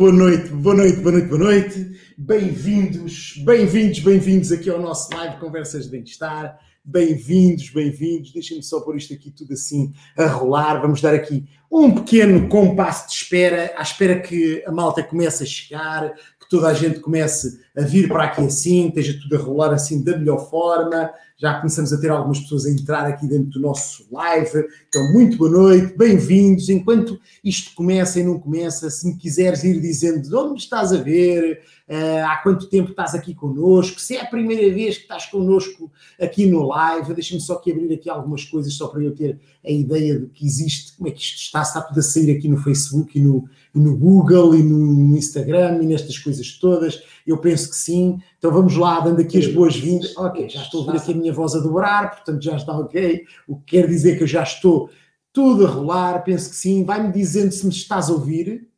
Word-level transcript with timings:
boa 0.00 0.12
noite, 0.12 0.48
boa 0.48 0.74
noite, 0.74 0.96
boa 0.96 1.12
noite, 1.12 1.28
boa 1.28 1.44
noite. 1.44 2.00
Bem-vindos, 2.16 3.34
bem-vindos, 3.44 3.98
bem-vindos 3.98 4.50
aqui 4.50 4.70
ao 4.70 4.80
nosso 4.80 5.14
live 5.14 5.36
Conversas 5.36 5.84
de 5.84 5.90
Bem-Estar. 5.90 6.58
Bem-vindos, 6.82 7.68
bem-vindos. 7.68 8.32
Deixem-me 8.32 8.62
só 8.62 8.80
pôr 8.80 8.96
isto 8.96 9.12
aqui 9.12 9.30
tudo 9.30 9.52
assim 9.52 9.92
a 10.16 10.24
rolar. 10.24 10.80
Vamos 10.80 11.02
dar 11.02 11.12
aqui 11.12 11.46
um 11.70 11.90
pequeno 11.90 12.48
compasso 12.48 13.08
de 13.08 13.12
espera, 13.12 13.74
à 13.76 13.82
espera 13.82 14.18
que 14.18 14.64
a 14.66 14.72
malta 14.72 15.02
comece 15.02 15.42
a 15.42 15.46
chegar, 15.46 16.14
que 16.14 16.48
toda 16.48 16.68
a 16.68 16.72
gente 16.72 17.00
comece 17.00 17.60
a 17.76 17.82
vir 17.82 18.08
para 18.08 18.24
aqui 18.24 18.40
assim, 18.40 18.88
esteja 18.88 19.20
tudo 19.20 19.36
a 19.36 19.38
rolar 19.38 19.74
assim 19.74 20.02
da 20.02 20.16
melhor 20.16 20.48
forma. 20.48 21.10
Já 21.40 21.54
começamos 21.54 21.90
a 21.90 21.98
ter 21.98 22.10
algumas 22.10 22.38
pessoas 22.40 22.66
a 22.66 22.70
entrar 22.70 23.06
aqui 23.06 23.26
dentro 23.26 23.52
do 23.52 23.60
nosso 23.60 24.06
live. 24.12 24.62
Então, 24.86 25.10
muito 25.10 25.38
boa 25.38 25.50
noite, 25.50 25.96
bem-vindos. 25.96 26.68
Enquanto 26.68 27.18
isto 27.42 27.74
começa 27.74 28.20
e 28.20 28.22
não 28.22 28.38
começa, 28.38 28.90
se 28.90 29.06
me 29.06 29.16
quiseres 29.16 29.64
ir 29.64 29.80
dizendo 29.80 30.28
de 30.28 30.34
onde 30.36 30.60
estás 30.60 30.92
a 30.92 30.98
ver, 30.98 31.62
uh, 31.88 32.26
há 32.26 32.36
quanto 32.42 32.68
tempo 32.68 32.90
estás 32.90 33.14
aqui 33.14 33.34
connosco, 33.34 33.98
se 33.98 34.16
é 34.16 34.20
a 34.20 34.26
primeira 34.26 34.70
vez 34.74 34.98
que 34.98 35.04
estás 35.04 35.24
connosco 35.24 35.90
aqui 36.20 36.44
no 36.44 36.66
live, 36.66 37.14
deixa-me 37.14 37.40
só 37.40 37.54
aqui 37.54 37.72
abrir 37.72 37.94
aqui 37.94 38.10
algumas 38.10 38.44
coisas 38.44 38.74
só 38.74 38.88
para 38.88 39.02
eu 39.02 39.14
ter 39.16 39.40
a 39.64 39.70
ideia 39.70 40.20
de 40.20 40.26
que 40.26 40.44
existe, 40.44 40.94
como 40.94 41.08
é 41.08 41.10
que 41.10 41.22
isto 41.22 41.38
está, 41.38 41.62
está 41.62 41.80
tudo 41.80 42.00
a 42.00 42.02
sair 42.02 42.36
aqui 42.36 42.48
no 42.48 42.58
Facebook 42.58 43.18
e 43.18 43.22
no, 43.22 43.48
no 43.74 43.96
Google 43.96 44.54
e 44.54 44.62
no 44.62 45.16
Instagram 45.16 45.82
e 45.82 45.86
nestas 45.86 46.18
coisas 46.18 46.58
todas. 46.58 47.02
Eu 47.26 47.38
penso 47.38 47.70
que 47.70 47.76
sim. 47.76 48.18
Então 48.38 48.52
vamos 48.52 48.76
lá, 48.76 49.00
dando 49.00 49.20
aqui 49.20 49.38
as 49.38 49.46
boas-vindas. 49.46 50.16
Ok, 50.16 50.48
já 50.48 50.62
estou 50.62 50.82
a 50.82 50.86
ouvir 50.86 50.98
aqui 50.98 51.12
a 51.12 51.16
minha 51.16 51.32
voz 51.32 51.54
a 51.54 51.60
dobrar, 51.60 52.10
portanto 52.10 52.42
já 52.42 52.56
está 52.56 52.76
ok. 52.76 53.24
O 53.46 53.56
que 53.56 53.76
quer 53.76 53.86
dizer 53.86 54.16
que 54.16 54.24
eu 54.24 54.28
já 54.28 54.42
estou 54.42 54.90
tudo 55.32 55.66
a 55.66 55.70
rolar, 55.70 56.24
penso 56.24 56.50
que 56.50 56.56
sim. 56.56 56.84
Vai-me 56.84 57.12
dizendo 57.12 57.52
se 57.52 57.64
me 57.64 57.72
estás 57.72 58.10
a 58.10 58.12
ouvir. 58.12 58.68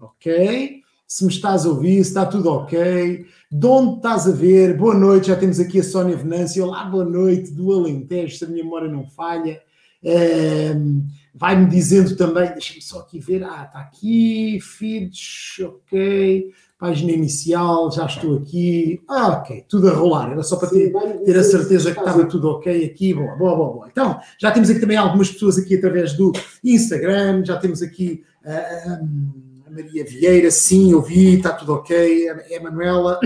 Ok. 0.00 0.82
Se 1.06 1.24
me 1.24 1.30
estás 1.30 1.64
a 1.64 1.70
ouvir, 1.70 2.04
se 2.04 2.10
está 2.10 2.26
tudo 2.26 2.50
ok. 2.50 3.24
De 3.50 3.66
onde 3.66 3.96
estás 3.96 4.28
a 4.28 4.32
ver? 4.32 4.76
Boa 4.76 4.94
noite, 4.94 5.28
já 5.28 5.36
temos 5.36 5.58
aqui 5.58 5.80
a 5.80 5.82
Sónia 5.82 6.16
Venâncio. 6.16 6.62
Olá, 6.64 6.84
boa 6.84 7.04
noite, 7.04 7.50
do 7.50 7.72
Alentejo, 7.72 8.36
se 8.36 8.44
a 8.44 8.48
minha 8.48 8.62
memória 8.62 8.90
não 8.90 9.06
falha. 9.06 9.58
Um, 10.04 11.06
Vai-me 11.34 11.66
dizendo 11.66 12.16
também, 12.16 12.50
deixa-me 12.52 12.82
só 12.82 13.00
aqui 13.00 13.20
ver, 13.20 13.44
ah, 13.44 13.64
está 13.66 13.80
aqui, 13.80 14.58
feeds, 14.60 15.60
ok, 15.60 16.52
página 16.78 17.12
inicial, 17.12 17.90
já 17.92 18.06
estou 18.06 18.38
aqui, 18.38 19.00
ah, 19.08 19.28
ok, 19.28 19.64
tudo 19.68 19.88
a 19.88 19.94
rolar, 19.94 20.32
era 20.32 20.42
só 20.42 20.56
para 20.56 20.70
ter, 20.70 20.92
ter 21.24 21.38
a 21.38 21.44
certeza 21.44 21.92
que 21.92 21.98
estava 21.98 22.24
tudo 22.24 22.48
ok 22.48 22.84
aqui, 22.84 23.14
boa, 23.14 23.36
boa, 23.36 23.56
boa, 23.56 23.72
boa. 23.72 23.88
Então, 23.90 24.18
já 24.38 24.50
temos 24.50 24.70
aqui 24.70 24.80
também 24.80 24.96
algumas 24.96 25.30
pessoas 25.30 25.58
aqui 25.58 25.76
através 25.76 26.14
do 26.14 26.32
Instagram, 26.64 27.44
já 27.44 27.56
temos 27.56 27.82
aqui 27.82 28.24
uh, 28.44 29.66
a 29.66 29.70
Maria 29.70 30.04
Vieira, 30.04 30.50
sim, 30.50 30.92
eu 30.92 31.02
vi, 31.02 31.36
está 31.36 31.52
tudo 31.52 31.74
ok, 31.74 32.28
a 32.28 32.62
Manuela. 32.62 33.20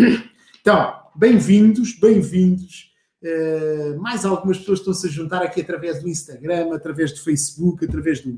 Então, 0.60 0.94
bem-vindos, 1.16 1.98
bem-vindos 1.98 2.91
Uh, 3.22 4.00
mais 4.00 4.24
algumas 4.24 4.58
pessoas 4.58 4.80
estão-se 4.80 5.06
a 5.06 5.10
juntar 5.10 5.42
aqui 5.42 5.60
através 5.60 6.02
do 6.02 6.08
Instagram, 6.08 6.74
através 6.74 7.12
do 7.12 7.20
Facebook, 7.20 7.84
através 7.84 8.20
do, 8.20 8.36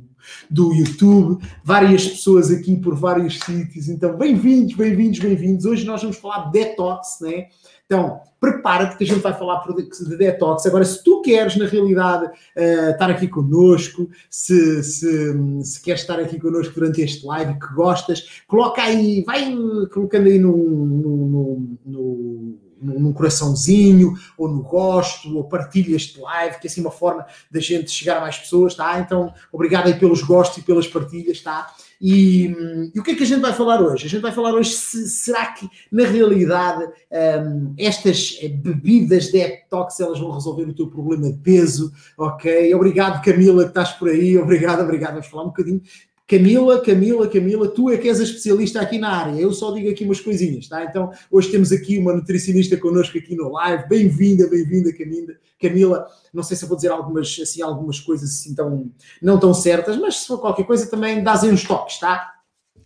do 0.50 0.74
YouTube, 0.74 1.42
várias 1.64 2.06
pessoas 2.06 2.50
aqui 2.50 2.76
por 2.76 2.94
vários 2.94 3.38
sítios. 3.40 3.88
Então, 3.88 4.14
bem-vindos, 4.14 4.74
bem-vindos, 4.74 5.18
bem-vindos. 5.20 5.64
Hoje 5.64 5.86
nós 5.86 6.02
vamos 6.02 6.18
falar 6.18 6.50
de 6.50 6.58
detox, 6.58 7.18
né? 7.22 7.46
Então, 7.86 8.20
prepara-te 8.38 8.98
que 8.98 9.04
a 9.04 9.06
gente 9.06 9.20
vai 9.20 9.32
falar 9.32 9.64
de 9.66 10.16
detox. 10.18 10.66
Agora, 10.66 10.84
se 10.84 11.02
tu 11.02 11.22
queres, 11.22 11.56
na 11.56 11.66
realidade, 11.66 12.26
uh, 12.26 12.90
estar 12.90 13.10
aqui 13.10 13.26
connosco, 13.26 14.10
se, 14.28 14.82
se, 14.82 15.64
se 15.64 15.80
queres 15.80 16.02
estar 16.02 16.20
aqui 16.20 16.38
connosco 16.38 16.74
durante 16.74 17.00
este 17.00 17.24
live, 17.24 17.58
que 17.58 17.74
gostas, 17.74 18.42
coloca 18.46 18.82
aí, 18.82 19.24
vai 19.24 19.50
colocando 19.90 20.26
aí 20.26 20.38
no, 20.38 20.54
no, 20.54 21.26
no, 21.26 21.78
no 21.86 22.63
num 22.84 23.12
coraçãozinho, 23.12 24.14
ou 24.36 24.48
no 24.48 24.62
gosto, 24.62 25.36
ou 25.36 25.44
partilha 25.44 25.96
este 25.96 26.20
live, 26.20 26.58
que 26.58 26.66
é 26.66 26.70
assim 26.70 26.80
uma 26.80 26.90
forma 26.90 27.26
da 27.50 27.60
gente 27.60 27.90
chegar 27.90 28.18
a 28.18 28.20
mais 28.20 28.38
pessoas, 28.38 28.74
tá? 28.74 28.98
Então, 29.00 29.32
obrigado 29.52 29.86
aí 29.86 29.94
pelos 29.94 30.22
gostos 30.22 30.58
e 30.58 30.62
pelas 30.62 30.86
partilhas, 30.86 31.40
tá? 31.40 31.72
E, 32.00 32.90
e, 32.94 33.00
o 33.00 33.02
que 33.02 33.12
é 33.12 33.14
que 33.14 33.22
a 33.22 33.26
gente 33.26 33.40
vai 33.40 33.52
falar 33.52 33.80
hoje? 33.80 34.06
A 34.06 34.08
gente 34.08 34.20
vai 34.20 34.32
falar 34.32 34.52
hoje 34.52 34.70
se, 34.70 35.08
será 35.08 35.46
que 35.46 35.68
na 35.90 36.04
realidade 36.04 36.84
um, 36.84 37.74
estas 37.78 38.38
bebidas 38.56 39.30
detox 39.30 40.00
elas 40.00 40.18
vão 40.18 40.32
resolver 40.32 40.64
o 40.64 40.74
teu 40.74 40.88
problema 40.88 41.32
de 41.32 41.38
peso, 41.38 41.92
ok? 42.18 42.74
Obrigado 42.74 43.24
Camila 43.24 43.62
que 43.62 43.70
estás 43.70 43.92
por 43.92 44.08
aí, 44.08 44.36
obrigado, 44.36 44.82
obrigado. 44.82 45.12
Vamos 45.12 45.28
falar 45.28 45.44
um 45.44 45.48
bocadinho 45.48 45.80
Camila, 46.26 46.80
Camila, 46.80 47.28
Camila, 47.28 47.68
tu 47.68 47.90
é 47.90 47.98
que 47.98 48.08
és 48.08 48.18
a 48.18 48.24
especialista 48.24 48.80
aqui 48.80 48.98
na 48.98 49.10
área, 49.10 49.38
eu 49.38 49.52
só 49.52 49.70
digo 49.72 49.90
aqui 49.90 50.04
umas 50.04 50.20
coisinhas, 50.20 50.66
tá? 50.66 50.82
Então, 50.82 51.12
hoje 51.30 51.50
temos 51.50 51.70
aqui 51.70 51.98
uma 51.98 52.14
nutricionista 52.14 52.78
connosco 52.78 53.18
aqui 53.18 53.36
no 53.36 53.52
live, 53.52 53.86
bem-vinda, 53.86 54.48
bem-vinda, 54.48 54.90
Camila. 54.92 55.34
Camila, 55.60 56.06
não 56.32 56.42
sei 56.42 56.56
se 56.56 56.64
vou 56.64 56.76
dizer 56.76 56.90
algumas, 56.90 57.38
assim, 57.42 57.60
algumas 57.60 58.00
coisas 58.00 58.30
assim 58.30 58.54
tão, 58.54 58.90
não 59.20 59.38
tão 59.38 59.52
certas, 59.52 59.98
mas 59.98 60.20
se 60.20 60.26
for 60.26 60.38
qualquer 60.38 60.64
coisa 60.64 60.86
também 60.86 61.22
dás 61.22 61.44
aí 61.44 61.50
uns 61.50 61.64
toques, 61.64 61.98
tá? 61.98 62.32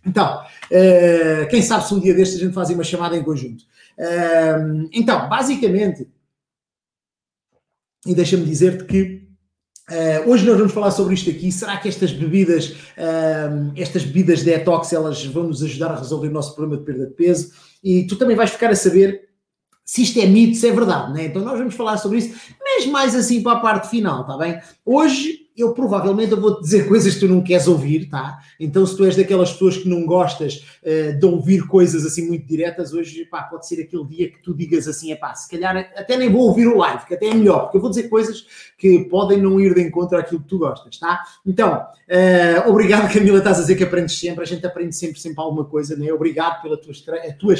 Então, 0.05 0.43
uh, 0.43 1.47
quem 1.49 1.61
sabe 1.61 1.87
se 1.87 1.93
um 1.93 1.99
dia 1.99 2.13
destes 2.13 2.41
a 2.41 2.43
gente 2.43 2.53
faz 2.53 2.69
uma 2.69 2.83
chamada 2.83 3.15
em 3.15 3.23
conjunto. 3.23 3.63
Uh, 3.97 4.89
então, 4.91 5.29
basicamente, 5.29 6.09
e 8.05 8.13
deixa-me 8.13 8.45
dizer-te 8.45 8.83
que 8.83 9.28
Uh, 9.89 10.29
hoje 10.29 10.45
nós 10.45 10.57
vamos 10.57 10.71
falar 10.71 10.91
sobre 10.91 11.15
isto 11.15 11.29
aqui. 11.29 11.51
Será 11.51 11.77
que 11.77 11.89
estas 11.89 12.11
bebidas, 12.11 12.69
uh, 12.69 13.73
estas 13.75 14.03
bebidas 14.03 14.43
detox, 14.43 14.93
elas 14.93 15.25
vão 15.25 15.45
nos 15.45 15.63
ajudar 15.63 15.91
a 15.91 15.95
resolver 15.95 16.27
o 16.27 16.31
nosso 16.31 16.53
problema 16.55 16.79
de 16.79 16.85
perda 16.85 17.07
de 17.07 17.13
peso? 17.13 17.51
E 17.83 18.05
tu 18.05 18.15
também 18.15 18.35
vais 18.35 18.51
ficar 18.51 18.69
a 18.69 18.75
saber 18.75 19.29
se 19.83 20.03
isto 20.03 20.19
é 20.19 20.27
mito, 20.27 20.55
se 20.55 20.67
é 20.67 20.71
verdade, 20.71 21.11
né? 21.13 21.25
Então 21.25 21.43
nós 21.43 21.57
vamos 21.57 21.73
falar 21.73 21.97
sobre 21.97 22.19
isso, 22.19 22.35
mas 22.61 22.85
mais 22.85 23.15
assim 23.15 23.41
para 23.41 23.53
a 23.53 23.59
parte 23.59 23.89
final, 23.89 24.23
tá 24.23 24.37
bem? 24.37 24.59
Hoje 24.85 25.48
eu 25.61 25.73
provavelmente 25.73 26.31
eu 26.31 26.39
vou-te 26.39 26.61
dizer 26.61 26.87
coisas 26.87 27.13
que 27.13 27.19
tu 27.19 27.27
não 27.27 27.41
queres 27.41 27.67
ouvir, 27.67 28.09
tá? 28.09 28.39
Então, 28.59 28.85
se 28.85 28.95
tu 28.95 29.05
és 29.05 29.15
daquelas 29.15 29.51
pessoas 29.51 29.77
que 29.77 29.87
não 29.87 30.05
gostas 30.05 30.65
uh, 30.83 31.19
de 31.19 31.25
ouvir 31.25 31.67
coisas 31.67 32.05
assim 32.05 32.27
muito 32.27 32.45
diretas, 32.45 32.93
hoje 32.93 33.25
pá, 33.25 33.43
pode 33.43 33.67
ser 33.67 33.81
aquele 33.81 34.05
dia 34.05 34.31
que 34.31 34.41
tu 34.41 34.53
digas 34.53 34.87
assim: 34.87 35.11
é 35.11 35.15
pá, 35.15 35.33
se 35.33 35.49
calhar 35.49 35.75
até 35.95 36.17
nem 36.17 36.31
vou 36.31 36.41
ouvir 36.41 36.67
o 36.67 36.77
live, 36.77 37.05
que 37.05 37.13
até 37.13 37.27
é 37.27 37.33
melhor, 37.33 37.63
porque 37.63 37.77
eu 37.77 37.81
vou 37.81 37.89
dizer 37.89 38.09
coisas 38.09 38.45
que 38.77 38.99
podem 39.05 39.41
não 39.41 39.59
ir 39.59 39.73
de 39.73 39.81
encontro 39.81 40.17
àquilo 40.17 40.41
que 40.41 40.47
tu 40.47 40.59
gostas, 40.59 40.97
tá? 40.97 41.21
Então, 41.45 41.73
uh, 41.75 42.69
obrigado, 42.69 43.11
Camila, 43.11 43.39
estás 43.39 43.57
a 43.57 43.61
dizer 43.61 43.75
que 43.75 43.83
aprendes 43.83 44.19
sempre, 44.19 44.43
a 44.43 44.47
gente 44.47 44.65
aprende 44.65 44.95
sempre, 44.95 45.19
sempre 45.19 45.41
alguma 45.41 45.65
coisa, 45.65 45.95
né? 45.95 46.11
Obrigado 46.11 46.61
pela 46.61 46.77
tua, 46.77 46.93
tua 47.37 47.55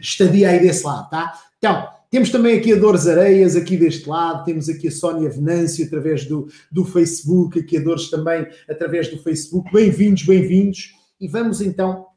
estadia 0.00 0.50
aí 0.50 0.60
desse 0.60 0.84
lado, 0.84 1.08
tá? 1.08 1.32
Então, 1.58 1.88
temos 2.12 2.28
também 2.28 2.58
aqui 2.58 2.74
a 2.74 2.76
Dores 2.76 3.06
Areias, 3.06 3.56
aqui 3.56 3.74
deste 3.74 4.06
lado, 4.06 4.44
temos 4.44 4.68
aqui 4.68 4.86
a 4.86 4.90
Sónia 4.90 5.30
Venâncio 5.30 5.86
através 5.86 6.26
do, 6.26 6.46
do 6.70 6.84
Facebook, 6.84 7.58
aqui 7.58 7.78
a 7.78 7.80
Dores 7.80 8.10
também 8.10 8.46
através 8.68 9.08
do 9.08 9.16
Facebook. 9.16 9.72
Bem-vindos, 9.72 10.22
bem-vindos. 10.22 10.92
E 11.18 11.26
vamos 11.26 11.62
então 11.62 12.11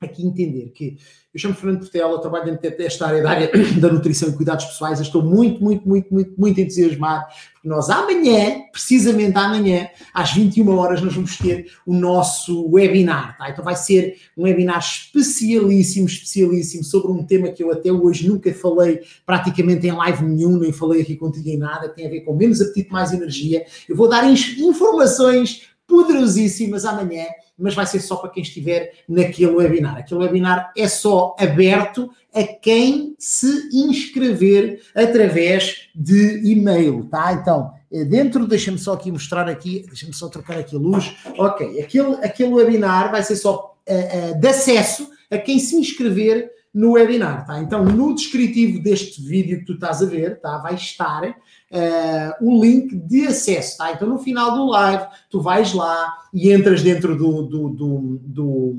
aqui 0.00 0.24
entender 0.24 0.70
que 0.70 0.96
eu 1.34 1.40
chamo 1.40 1.54
Fernando 1.54 1.80
Portela, 1.80 2.20
trabalho 2.20 2.58
nesta 2.78 3.06
área 3.06 3.22
da 3.22 3.30
área 3.30 3.50
da 3.78 3.92
nutrição 3.92 4.28
e 4.28 4.32
cuidados 4.32 4.64
pessoais. 4.64 5.00
estou 5.00 5.22
muito, 5.22 5.62
muito, 5.62 5.86
muito, 5.86 6.12
muito, 6.12 6.34
muito 6.38 6.60
entusiasmado, 6.60 7.26
porque 7.52 7.68
nós 7.68 7.90
amanhã, 7.90 8.62
precisamente 8.72 9.36
amanhã, 9.36 9.88
às 10.14 10.32
21 10.32 10.68
horas, 10.76 11.02
nós 11.02 11.14
vamos 11.14 11.36
ter 11.36 11.70
o 11.84 11.92
nosso 11.92 12.68
webinar. 12.70 13.36
Tá? 13.36 13.50
Então 13.50 13.64
vai 13.64 13.76
ser 13.76 14.16
um 14.36 14.44
webinar 14.44 14.78
especialíssimo, 14.78 16.06
especialíssimo, 16.06 16.84
sobre 16.84 17.10
um 17.10 17.24
tema 17.24 17.48
que 17.48 17.62
eu 17.62 17.72
até 17.72 17.92
hoje 17.92 18.28
nunca 18.28 18.52
falei 18.54 19.00
praticamente 19.26 19.86
em 19.86 19.92
live 19.92 20.24
nenhum, 20.24 20.58
nem 20.58 20.72
falei 20.72 21.02
aqui 21.02 21.16
contigo 21.16 21.48
em 21.48 21.58
nada, 21.58 21.88
tem 21.88 22.06
a 22.06 22.10
ver 22.10 22.20
com 22.20 22.34
menos 22.34 22.60
apetite, 22.60 22.90
mais 22.90 23.12
energia. 23.12 23.66
Eu 23.88 23.96
vou 23.96 24.08
dar 24.08 24.24
informações 24.30 25.68
poderosíssimas 25.88 26.84
amanhã 26.84 27.24
mas 27.58 27.74
vai 27.74 27.84
ser 27.84 28.00
só 28.00 28.16
para 28.16 28.30
quem 28.30 28.42
estiver 28.42 28.92
naquele 29.08 29.50
webinar. 29.50 29.96
Aquele 29.96 30.20
webinar 30.20 30.72
é 30.76 30.86
só 30.86 31.34
aberto 31.38 32.08
a 32.32 32.44
quem 32.44 33.16
se 33.18 33.68
inscrever 33.72 34.80
através 34.94 35.88
de 35.94 36.40
e-mail, 36.48 37.04
tá? 37.10 37.32
Então, 37.32 37.72
eh, 37.90 38.04
dentro, 38.04 38.46
deixa-me 38.46 38.78
só 38.78 38.92
aqui 38.92 39.10
mostrar 39.10 39.48
aqui, 39.48 39.84
deixa-me 39.88 40.14
só 40.14 40.28
trocar 40.28 40.58
aqui 40.58 40.76
a 40.76 40.78
luz. 40.78 41.16
Ok, 41.36 41.80
aquele, 41.80 42.14
aquele 42.24 42.54
webinar 42.54 43.10
vai 43.10 43.24
ser 43.24 43.34
só 43.34 43.76
uh, 43.88 44.30
uh, 44.36 44.40
de 44.40 44.46
acesso 44.46 45.10
a 45.28 45.36
quem 45.36 45.58
se 45.58 45.74
inscrever 45.74 46.48
no 46.72 46.92
webinar, 46.92 47.44
tá? 47.44 47.60
Então, 47.60 47.84
no 47.84 48.14
descritivo 48.14 48.80
deste 48.80 49.20
vídeo 49.20 49.58
que 49.58 49.64
tu 49.64 49.72
estás 49.72 50.00
a 50.00 50.06
ver, 50.06 50.40
tá? 50.40 50.58
Vai 50.58 50.74
estar 50.74 51.34
uh, 51.70 52.44
o 52.44 52.62
link 52.62 52.94
de 52.94 53.26
acesso, 53.26 53.78
tá? 53.78 53.92
Então 53.92 54.08
no 54.08 54.18
final 54.18 54.54
do 54.54 54.66
live, 54.66 55.06
tu 55.30 55.40
vais 55.40 55.72
lá 55.72 56.14
e 56.32 56.52
entras 56.52 56.82
dentro 56.82 57.16
do, 57.16 57.42
do, 57.42 57.68
do, 57.70 58.20
do, 58.22 58.74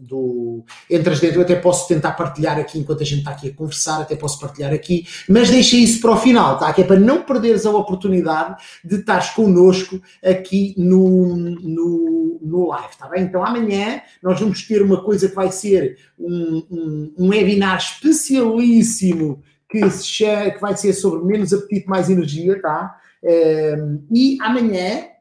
do 0.00 0.64
entras 0.90 1.20
dentro, 1.20 1.38
eu 1.38 1.42
até 1.42 1.56
posso 1.56 1.88
tentar 1.88 2.12
partilhar 2.12 2.58
aqui 2.58 2.78
enquanto 2.78 3.02
a 3.02 3.06
gente 3.06 3.18
está 3.18 3.30
aqui 3.30 3.48
a 3.48 3.54
conversar, 3.54 4.00
até 4.00 4.16
posso 4.16 4.38
partilhar 4.38 4.72
aqui, 4.72 5.06
mas 5.28 5.50
deixa 5.50 5.76
isso 5.76 6.00
para 6.00 6.12
o 6.12 6.16
final, 6.16 6.58
tá? 6.58 6.72
Que 6.72 6.82
é 6.82 6.84
para 6.84 6.98
não 6.98 7.22
perderes 7.22 7.66
a 7.66 7.70
oportunidade 7.70 8.56
de 8.84 8.96
estares 8.96 9.30
connosco 9.30 10.00
aqui 10.22 10.74
no, 10.76 11.36
no, 11.36 12.40
no 12.42 12.68
live, 12.68 12.96
tá 12.98 13.08
bem? 13.08 13.24
Então 13.24 13.44
amanhã 13.44 14.00
nós 14.22 14.38
vamos 14.38 14.62
ter 14.62 14.82
uma 14.82 15.02
coisa 15.02 15.28
que 15.28 15.34
vai 15.34 15.50
ser 15.50 15.98
um, 16.18 16.62
um, 16.70 17.14
um 17.18 17.28
webinar 17.28 17.78
especialíssimo 17.78 19.42
que, 19.74 19.90
se 19.90 20.06
que 20.52 20.60
vai 20.60 20.76
ser 20.76 20.92
sobre 20.92 21.24
menos 21.24 21.52
apetite, 21.52 21.88
mais 21.88 22.08
energia, 22.08 22.60
tá? 22.60 22.96
Ehm, 23.22 23.98
e 24.10 24.38
amanhã 24.40 25.13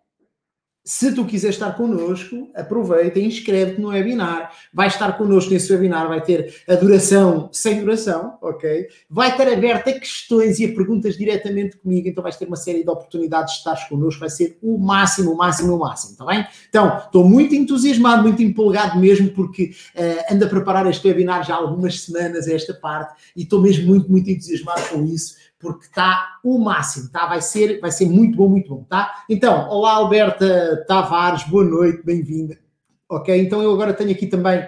se 0.86 1.14
tu 1.14 1.26
quiseres 1.26 1.56
estar 1.56 1.72
connosco, 1.78 2.50
aproveita 2.54 3.18
e 3.18 3.26
inscreve-te 3.26 3.80
no 3.80 3.88
webinar. 3.88 4.52
Vai 4.74 4.88
estar 4.88 5.18
connosco 5.18 5.54
nesse 5.54 5.72
webinar, 5.72 6.10
vai 6.10 6.22
ter 6.22 6.62
a 6.68 6.76
duração 6.76 7.50
sem 7.54 7.80
duração, 7.80 8.38
ok? 8.42 8.88
Vai 9.10 9.32
estar 9.32 9.48
aberta 9.48 9.92
a 9.92 10.00
questões 10.00 10.60
e 10.60 10.66
a 10.66 10.74
perguntas 10.74 11.18
diretamente 11.18 11.78
comigo, 11.78 12.08
então 12.08 12.22
vais 12.22 12.36
ter 12.36 12.48
uma 12.48 12.58
série 12.58 12.84
de 12.84 12.90
oportunidades 12.90 13.54
de 13.54 13.60
estar 13.60 13.88
connosco, 13.88 14.20
vai 14.20 14.30
ser 14.30 14.58
o 14.62 14.78
máximo, 14.78 15.32
o 15.32 15.38
máximo, 15.38 15.74
o 15.74 15.80
máximo, 15.80 16.12
está 16.12 16.26
bem? 16.26 16.46
Então, 16.68 16.98
estou 16.98 17.28
muito 17.28 17.56
entusiasmado, 17.56 18.24
muito 18.24 18.44
empolgado 18.44 19.00
mesmo, 19.00 19.30
porque 19.30 19.72
uh, 19.96 20.34
ando 20.34 20.44
a 20.44 20.50
preparar 20.50 20.86
este 20.90 21.08
webinar 21.08 21.46
já 21.46 21.56
há 21.56 21.58
algumas 21.58 22.02
semanas, 22.02 22.46
esta 22.48 22.74
parte, 22.74 23.14
e 23.38 23.44
estou 23.44 23.62
mesmo 23.62 23.88
muito, 23.88 24.12
muito 24.12 24.30
entusiasmado 24.30 24.82
com 24.90 25.06
isso 25.06 25.43
porque 25.64 25.86
está 25.86 26.40
o 26.44 26.60
máximo, 26.60 27.10
tá? 27.10 27.26
Vai 27.26 27.42
ser, 27.42 27.80
vai 27.80 27.90
ser 27.90 28.06
muito 28.06 28.36
bom, 28.36 28.50
muito 28.50 28.70
bom, 28.70 28.84
tá? 28.84 29.24
Então, 29.30 29.70
olá 29.70 29.94
Alberta 29.94 30.84
Tavares, 30.86 31.44
boa 31.46 31.64
noite, 31.64 32.04
bem-vinda. 32.04 32.62
Ok, 33.10 33.38
então 33.38 33.62
eu 33.62 33.72
agora 33.72 33.94
tenho 33.94 34.10
aqui 34.10 34.26
também 34.26 34.66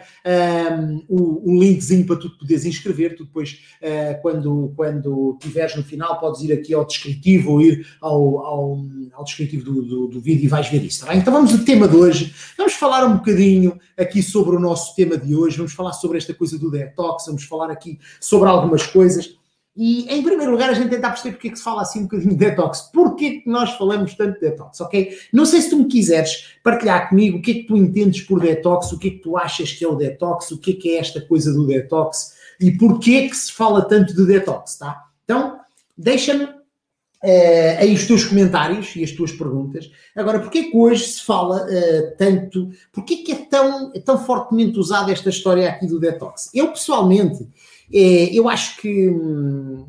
um, 0.79 1.03
o, 1.09 1.51
o, 1.51 1.59
linkzinho 1.59 2.05
para 2.05 2.17
tu 2.17 2.29
poderes 2.37 2.63
inscrever. 2.63 3.15
Tu 3.15 3.25
depois, 3.25 3.59
uh, 3.81 4.21
quando, 4.21 4.71
quando 4.75 5.35
tiveres 5.41 5.75
no 5.75 5.83
final, 5.83 6.19
podes 6.19 6.41
ir 6.41 6.53
aqui 6.53 6.71
ao 6.71 6.85
descritivo 6.85 7.53
ou 7.53 7.61
ir 7.61 7.87
ao, 7.99 8.45
ao, 8.45 8.85
ao 9.13 9.23
descritivo 9.23 9.63
do, 9.63 9.81
do, 9.81 10.07
do, 10.07 10.21
vídeo 10.21 10.45
e 10.45 10.47
vais 10.47 10.67
ver 10.67 10.83
isso, 10.83 11.05
tá? 11.05 11.15
Então 11.15 11.33
vamos 11.33 11.53
ao 11.53 11.65
tema 11.65 11.87
de 11.87 11.95
hoje. 11.95 12.35
Vamos 12.55 12.73
falar 12.73 13.05
um 13.05 13.15
bocadinho 13.15 13.79
aqui 13.97 14.21
sobre 14.21 14.55
o 14.55 14.59
nosso 14.59 14.95
tema 14.95 15.17
de 15.17 15.35
hoje. 15.35 15.57
Vamos 15.57 15.73
falar 15.73 15.93
sobre 15.93 16.19
esta 16.19 16.33
coisa 16.33 16.59
do 16.59 16.69
detox, 16.69 17.25
vamos 17.25 17.45
falar 17.45 17.71
aqui 17.71 17.99
sobre 18.19 18.47
algumas 18.47 18.85
coisas. 18.85 19.35
E, 19.75 20.05
em 20.09 20.23
primeiro 20.23 20.51
lugar, 20.51 20.69
a 20.69 20.73
gente 20.73 20.89
tentar 20.89 21.09
perceber 21.09 21.33
porque 21.33 21.49
é 21.49 21.51
que 21.51 21.57
se 21.57 21.63
fala 21.63 21.81
assim 21.81 21.99
um 21.99 22.03
bocadinho 22.03 22.31
de 22.31 22.37
detox. 22.37 22.89
Porquê 22.93 23.41
que 23.41 23.49
nós 23.49 23.71
falamos 23.71 24.13
tanto 24.13 24.35
de 24.35 24.39
detox, 24.39 24.79
ok? 24.79 25.17
Não 25.33 25.45
sei 25.45 25.61
se 25.61 25.69
tu 25.69 25.77
me 25.77 25.85
quiseres 25.85 26.55
partilhar 26.63 27.09
comigo 27.09 27.37
o 27.37 27.41
que 27.41 27.51
é 27.51 27.53
que 27.55 27.63
tu 27.63 27.75
entendes 27.75 28.21
por 28.21 28.39
detox, 28.39 28.93
o 28.93 28.97
que 28.97 29.07
é 29.09 29.11
que 29.11 29.19
tu 29.19 29.37
achas 29.37 29.73
que 29.73 29.83
é 29.83 29.87
o 29.87 29.95
detox, 29.95 30.51
o 30.51 30.59
que 30.59 30.71
é 30.71 30.75
que 30.75 30.95
é 30.95 30.99
esta 30.99 31.19
coisa 31.19 31.51
do 31.51 31.67
detox 31.67 32.35
e 32.59 32.71
porquê 32.71 33.27
que 33.27 33.35
se 33.35 33.51
fala 33.51 33.81
tanto 33.83 34.15
de 34.15 34.25
detox, 34.25 34.77
tá? 34.77 35.03
Então, 35.23 35.59
deixa-me 35.97 36.45
uh, 36.45 37.79
aí 37.79 37.93
os 37.93 38.05
teus 38.05 38.23
comentários 38.23 38.95
e 38.95 39.03
as 39.03 39.11
tuas 39.11 39.31
perguntas. 39.31 39.91
Agora, 40.15 40.39
porquê 40.39 40.63
que 40.63 40.77
hoje 40.77 41.05
se 41.05 41.21
fala 41.21 41.65
uh, 41.65 42.17
tanto, 42.17 42.69
porquê 42.91 43.17
que 43.17 43.31
é 43.31 43.35
tão, 43.35 43.91
é 43.93 43.99
tão 43.99 44.23
fortemente 44.23 44.79
usada 44.79 45.11
esta 45.11 45.29
história 45.29 45.69
aqui 45.69 45.87
do 45.87 45.99
detox? 45.99 46.49
Eu, 46.53 46.69
pessoalmente 46.69 47.43
é, 47.43 47.47
eu 47.91 48.49
acho 48.49 48.77
que 48.77 49.09
hum, 49.09 49.87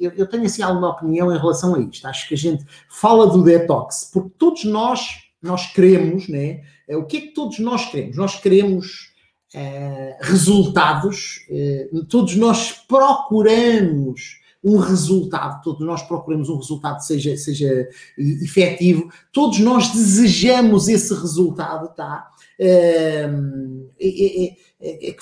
eu, 0.00 0.26
tenho 0.26 0.44
assim 0.44 0.62
alguma 0.62 0.90
opinião 0.90 1.34
em 1.34 1.38
relação 1.38 1.74
a 1.74 1.80
isto. 1.80 2.06
Acho 2.06 2.28
que 2.28 2.34
a 2.34 2.38
gente 2.38 2.64
fala 2.88 3.26
do 3.26 3.42
detox 3.42 4.10
porque 4.12 4.30
todos 4.38 4.64
nós 4.64 5.22
nós 5.42 5.72
queremos, 5.72 6.28
né? 6.28 6.62
É, 6.86 6.96
o 6.96 7.04
que 7.04 7.16
é 7.16 7.20
que 7.22 7.34
todos 7.34 7.58
nós 7.58 7.90
queremos? 7.90 8.16
Nós 8.16 8.40
queremos 8.40 9.12
uh, 9.54 10.24
resultados, 10.24 11.44
uh, 11.50 12.04
todos 12.06 12.36
nós 12.36 12.72
procuramos 12.86 14.40
um 14.62 14.76
resultado, 14.76 15.60
todos 15.64 15.84
nós 15.84 16.02
procuramos 16.02 16.48
um 16.48 16.56
resultado 16.56 16.98
que 16.98 17.04
seja, 17.04 17.36
seja 17.36 17.88
efetivo, 18.16 19.12
todos 19.32 19.58
nós 19.58 19.90
desejamos 19.90 20.86
esse 20.86 21.12
resultado, 21.12 21.92
tá? 21.96 22.30
Uh, 22.60 23.90
é, 23.98 24.54
é, 24.80 25.08
é, 25.10 25.16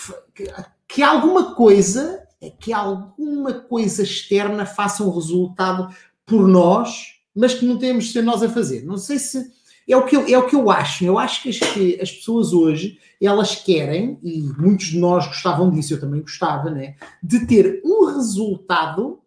alguma 1.03 1.55
coisa, 1.55 2.23
que 2.59 2.73
alguma 2.73 3.55
coisa 3.55 4.03
externa 4.03 4.67
faça 4.67 5.05
um 5.05 5.11
resultado 5.11 5.95
por 6.27 6.49
nós, 6.49 7.21
mas 7.35 7.55
que 7.55 7.65
não 7.65 7.79
temos 7.79 8.07
de 8.07 8.13
ser 8.13 8.23
nós 8.23 8.43
a 8.43 8.49
fazer. 8.49 8.85
Não 8.85 8.97
sei 8.97 9.19
se 9.19 9.51
é 9.89 9.97
o 9.97 10.05
que 10.05 10.17
eu, 10.17 10.27
é 10.27 10.39
o 10.39 10.47
que 10.47 10.55
eu 10.55 10.71
acho. 10.71 11.05
Eu 11.05 11.19
acho 11.19 11.43
que 11.43 11.49
as, 11.51 11.59
que 11.59 11.99
as 12.01 12.11
pessoas 12.11 12.53
hoje 12.53 12.99
elas 13.21 13.55
querem, 13.57 14.19
e 14.23 14.41
muitos 14.59 14.87
de 14.87 14.99
nós 14.99 15.27
gostavam 15.27 15.71
disso, 15.71 15.93
eu 15.93 16.01
também 16.01 16.23
gostava, 16.23 16.71
né? 16.71 16.95
De 17.23 17.47
ter 17.47 17.83
um 17.85 18.07
resultado, 18.07 19.21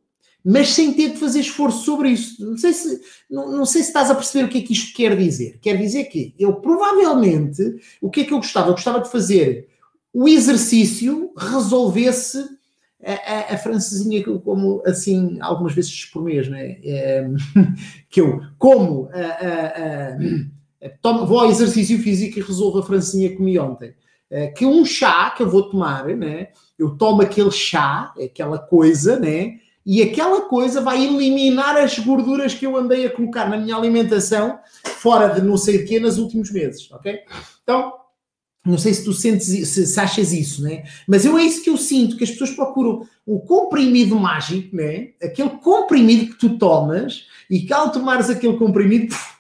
mas 0.44 0.70
sem 0.70 0.94
ter 0.94 1.12
de 1.12 1.18
fazer 1.18 1.42
esforço 1.42 1.86
sobre 1.86 2.10
isso. 2.10 2.44
Não 2.44 2.58
sei 2.58 2.74
se, 2.74 3.02
não, 3.30 3.52
não 3.52 3.66
sei 3.66 3.84
se 3.84 3.90
estás 3.90 4.10
a 4.10 4.16
perceber 4.16 4.46
o 4.46 4.50
que 4.50 4.58
é 4.58 4.62
que 4.62 4.74
isto 4.74 4.96
quer 4.96 5.16
dizer. 5.16 5.60
Quer 5.62 5.78
dizer 5.78 6.06
que 6.06 6.34
eu 6.40 6.56
provavelmente, 6.56 7.62
o 8.02 8.10
que 8.10 8.22
é 8.22 8.24
que 8.24 8.34
eu 8.34 8.38
gostava? 8.38 8.70
Eu 8.70 8.74
gostava 8.74 9.00
de 9.00 9.12
fazer 9.12 9.70
o 10.14 10.28
exercício 10.28 11.32
resolvesse 11.36 12.38
a, 13.04 13.14
a, 13.14 13.56
a 13.56 13.58
francesinha 13.58 14.24
como 14.24 14.82
assim 14.86 15.38
algumas 15.42 15.74
vezes 15.74 16.06
por 16.06 16.24
mês, 16.24 16.48
né? 16.48 16.78
É, 16.84 17.28
que 18.10 18.22
eu 18.22 18.42
como 18.58 19.10
a, 19.12 20.18
tomo, 21.02 21.26
vou 21.26 21.40
ao 21.40 21.50
exercício 21.50 21.98
físico 22.00 22.40
e 22.40 22.42
resolvo 22.42 22.80
a 22.80 22.84
francesinha 22.84 23.30
que 23.30 23.38
comi 23.38 23.58
ontem. 23.58 23.94
É, 24.30 24.48
que 24.48 24.66
um 24.66 24.84
chá 24.84 25.32
que 25.32 25.44
eu 25.44 25.50
vou 25.50 25.70
tomar, 25.70 26.06
né? 26.08 26.50
Eu 26.78 26.98
tomo 26.98 27.22
aquele 27.22 27.52
chá, 27.52 28.14
aquela 28.22 28.58
coisa, 28.58 29.20
né? 29.20 29.60
E 29.86 30.02
aquela 30.02 30.42
coisa 30.42 30.82
vai 30.82 31.04
eliminar 31.04 31.76
as 31.76 32.00
gorduras 32.00 32.54
que 32.54 32.66
eu 32.66 32.78
andei 32.78 33.06
a 33.06 33.10
colocar 33.10 33.50
na 33.50 33.58
minha 33.58 33.76
alimentação 33.76 34.58
fora 34.86 35.28
de 35.28 35.42
não 35.42 35.58
sei 35.58 35.80
de 35.80 35.84
quê 35.84 36.00
nos 36.00 36.18
últimos 36.18 36.52
meses, 36.52 36.90
ok? 36.92 37.20
Então, 37.62 37.94
não 38.66 38.78
sei 38.78 38.94
se 38.94 39.04
tu 39.04 39.12
sentes, 39.12 39.48
se, 39.48 39.86
se 39.86 40.00
achas 40.00 40.32
isso, 40.32 40.64
né? 40.64 40.84
Mas 41.08 41.26
eu 41.26 41.38
é 41.38 41.44
isso 41.44 41.62
que 41.62 41.70
eu 41.70 41.78
sinto, 41.78 42.16
que 42.16 42.24
as 42.24 42.32
pessoas 42.32 42.52
procuram 42.52 43.06
o 43.26 43.40
comprimido 43.40 44.16
mágico, 44.16 44.76
né? 44.76 45.10
Aquele 45.22 45.50
comprimido 45.50 46.32
que 46.32 46.40
tu 46.40 46.58
tomas 46.58 47.26
e 47.50 47.62
que 47.62 47.74
ao 47.74 47.92
tomares 47.92 48.30
aquele 48.30 48.58
comprimido, 48.58 49.08
puf, 49.08 49.33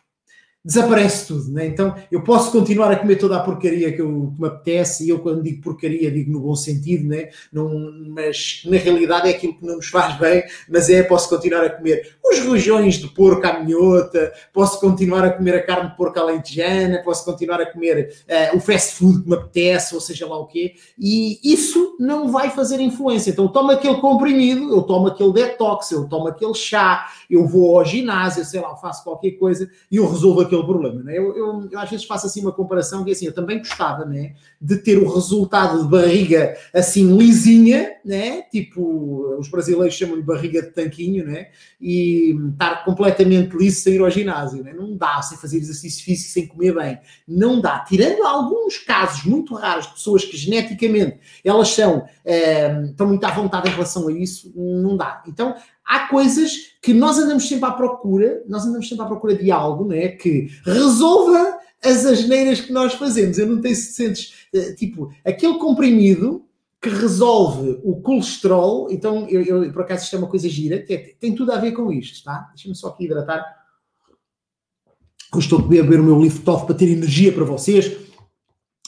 desaparece 0.63 1.27
tudo, 1.27 1.51
né? 1.51 1.68
Então 1.68 1.94
eu 2.12 2.24
posso 2.24 2.51
continuar 2.51 2.92
a 2.92 2.95
comer 2.95 3.18
toda 3.18 3.36
a 3.36 3.42
porcaria 3.42 3.92
que, 3.92 4.01
eu, 4.01 4.31
que 4.33 4.42
me 4.42 4.48
apetece, 4.48 5.06
e 5.06 5.10
eu 5.10 5.19
quando 5.19 5.44
digo 5.44 5.62
porcaria 5.62 6.10
digo 6.10 6.31
no 6.31 6.39
bom 6.39 6.56
sentido, 6.56 7.07
né? 7.07 7.30
Não, 7.51 7.69
mas 8.10 8.62
na 8.65 8.77
realidade 8.77 9.27
é 9.27 9.31
aquilo 9.31 9.56
que 9.56 9.65
não 9.65 9.75
nos 9.75 9.88
faz 9.88 10.18
bem, 10.18 10.44
mas 10.69 10.89
é, 10.89 11.04
posso 11.04 11.27
continuar 11.27 11.65
a 11.65 11.69
comer 11.69 12.15
os 12.24 12.39
rojões 12.39 12.95
de 12.95 13.07
porco 13.07 13.45
à 13.45 13.60
minhota, 13.60 14.31
posso 14.54 14.80
continuar 14.80 15.25
a 15.25 15.31
comer 15.31 15.56
a 15.56 15.63
carne 15.63 15.89
de 15.89 15.98
porco 15.98 16.18
alentejana, 16.19 17.01
posso 17.04 17.25
continuar 17.25 17.60
a 17.60 17.65
comer 17.65 18.13
uh, 18.54 18.57
o 18.57 18.60
fast 18.62 18.95
food 18.95 19.24
que 19.24 19.30
me 19.30 19.36
apetece, 19.36 19.94
ou 19.94 20.00
seja 20.00 20.25
lá 20.27 20.38
o 20.38 20.48
quê, 20.48 20.75
e 20.98 21.39
isso 21.44 21.98
não 22.00 22.31
vai 22.31 22.50
fazer 22.50 22.80
influência. 22.80 23.31
Então 23.31 23.45
eu 23.45 23.51
tomo 23.51 23.72
aquele 23.72 23.98
comprimido, 23.98 24.74
eu 24.74 24.82
tomo 24.84 25.08
aquele 25.08 25.34
detox, 25.34 25.91
eu 25.91 26.08
tomo 26.08 26.29
aquele 26.29 26.53
chá, 26.53 27.08
eu 27.29 27.46
vou 27.46 27.77
ao 27.77 27.84
ginásio, 27.84 28.46
sei 28.46 28.62
lá, 28.62 28.75
faço 28.77 29.03
qualquer 29.03 29.32
coisa 29.32 29.70
e 29.91 29.98
eu 29.98 30.10
resolvo 30.10 30.41
aquele 30.41 30.52
aquele 30.53 30.65
problema. 30.65 31.03
Né? 31.03 31.17
Eu, 31.17 31.36
eu, 31.36 31.69
eu, 31.72 31.79
às 31.79 31.89
vezes 31.89 32.05
faço 32.05 32.27
assim 32.27 32.41
uma 32.41 32.51
comparação 32.51 33.03
que 33.03 33.12
assim, 33.12 33.25
eu 33.25 33.33
também 33.33 33.57
gostava 33.57 34.05
né, 34.05 34.33
de 34.62 34.77
ter 34.77 34.98
o 34.98 35.13
resultado 35.13 35.81
de 35.81 35.89
barriga 35.89 36.55
assim 36.74 37.17
lisinha, 37.17 37.91
né? 38.05 38.43
tipo 38.43 39.36
os 39.39 39.50
brasileiros 39.50 39.95
chamam-lhe 39.95 40.22
barriga 40.22 40.62
de 40.62 40.69
tanquinho, 40.69 41.25
né? 41.25 41.48
e 41.79 42.36
estar 42.51 42.86
completamente 42.86 43.55
liso 43.57 43.81
sem 43.81 43.95
ir 43.95 44.01
ao 44.01 44.10
ginásio. 44.10 44.63
Né? 44.63 44.74
Não 44.74 44.95
dá 44.95 45.22
sem 45.22 45.38
fazer 45.38 45.57
exercício 45.57 46.03
físico, 46.03 46.31
sem 46.31 46.48
comer 46.48 46.74
bem. 46.74 47.00
Não 47.27 47.60
dá. 47.60 47.79
Tirando 47.79 48.24
alguns 48.24 48.77
casos 48.77 49.25
muito 49.25 49.53
raros 49.55 49.88
de 49.88 49.93
pessoas 49.93 50.24
que 50.24 50.38
geneticamente 50.38 51.19
elas 51.43 51.69
são, 51.69 52.05
é, 52.24 52.83
estão 52.86 53.07
muito 53.07 53.24
à 53.25 53.31
vontade 53.31 53.69
em 53.69 53.74
relação 53.74 54.07
a 54.07 54.12
isso, 54.12 54.53
não 54.55 54.95
dá. 54.95 55.24
Então 55.27 55.55
há 55.93 56.07
coisas 56.07 56.73
que 56.81 56.91
nós 56.91 57.19
andamos 57.19 57.47
sempre 57.47 57.69
à 57.69 57.71
procura, 57.71 58.43
nós 58.47 58.65
andamos 58.65 58.89
sempre 58.89 59.05
à 59.05 59.07
procura 59.07 59.35
de 59.35 59.51
algo, 59.51 59.85
né, 59.85 60.07
que 60.07 60.50
resolva 60.65 61.59
as 61.83 62.03
asneiras 62.03 62.62
que 62.62 62.73
nós 62.73 62.95
fazemos. 62.95 63.38
Eu 63.38 63.47
não 63.47 63.62
sei 63.62 63.75
se 63.75 63.93
sentes, 63.93 64.47
eh, 64.53 64.73
tipo, 64.73 65.13
aquele 65.23 65.59
comprimido 65.59 66.45
que 66.81 66.89
resolve 66.89 67.79
o 67.83 68.01
colesterol, 68.01 68.88
então, 68.91 69.27
eu, 69.29 69.41
eu, 69.43 69.71
por 69.71 69.83
acaso 69.83 70.03
isto 70.03 70.15
é 70.15 70.19
uma 70.19 70.27
coisa 70.27 70.50
gira, 70.50 70.79
que 70.79 70.93
é, 70.93 70.97
tem 71.19 71.35
tudo 71.35 71.51
a 71.51 71.59
ver 71.59 71.73
com 71.73 71.91
isto, 71.91 72.23
tá? 72.23 72.50
Deixa-me 72.53 72.75
só 72.75 72.88
aqui 72.88 73.05
hidratar. 73.05 73.45
Eu 75.33 75.57
a 75.57 75.62
beber 75.62 76.00
o 76.00 76.03
meu 76.03 76.19
lift 76.19 76.47
off 76.50 76.65
para 76.65 76.75
ter 76.75 76.89
energia 76.89 77.31
para 77.31 77.43
vocês, 77.43 77.97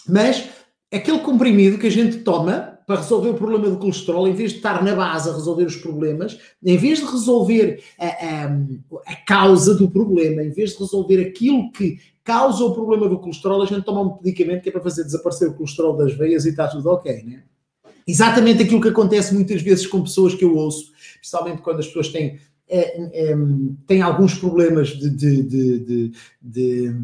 mas 0.07 0.49
aquele 0.91 1.19
comprimido 1.19 1.77
que 1.77 1.87
a 1.87 1.91
gente 1.91 2.19
toma, 2.19 2.74
para 2.85 2.97
resolver 2.97 3.29
o 3.29 3.33
problema 3.33 3.69
do 3.69 3.77
colesterol, 3.77 4.27
em 4.27 4.33
vez 4.33 4.51
de 4.51 4.57
estar 4.57 4.83
na 4.83 4.95
base 4.95 5.29
a 5.29 5.33
resolver 5.33 5.63
os 5.63 5.75
problemas, 5.75 6.39
em 6.63 6.77
vez 6.77 6.99
de 6.99 7.05
resolver 7.05 7.83
a, 7.99 8.05
a, 8.05 8.57
a 9.07 9.15
causa 9.25 9.73
do 9.73 9.89
problema, 9.89 10.43
em 10.43 10.51
vez 10.51 10.71
de 10.71 10.79
resolver 10.79 11.21
aquilo 11.21 11.71
que 11.71 11.97
causa 12.23 12.63
o 12.63 12.73
problema 12.73 13.07
do 13.07 13.19
colesterol, 13.19 13.61
a 13.61 13.65
gente 13.65 13.83
toma 13.83 14.01
um 14.01 14.17
medicamento 14.23 14.63
que 14.63 14.69
é 14.69 14.71
para 14.71 14.81
fazer 14.81 15.03
desaparecer 15.03 15.49
o 15.49 15.53
colesterol 15.53 15.95
das 15.95 16.13
veias 16.13 16.45
e 16.45 16.49
está 16.49 16.67
tudo 16.67 16.89
ok, 16.89 17.23
né? 17.23 17.43
Exatamente 18.07 18.61
aquilo 18.61 18.81
que 18.81 18.89
acontece 18.89 19.33
muitas 19.33 19.61
vezes 19.63 19.87
com 19.87 20.03
pessoas 20.03 20.35
que 20.35 20.45
eu 20.45 20.55
ouço, 20.55 20.91
principalmente 21.19 21.61
quando 21.61 21.79
as 21.79 21.87
pessoas 21.87 22.09
têm, 22.09 22.39
é, 22.67 23.31
é, 23.31 23.35
têm 23.87 24.01
alguns 24.01 24.35
problemas 24.35 24.89
de, 24.89 25.09
de, 25.09 25.43
de, 25.43 26.11
de 26.39 26.95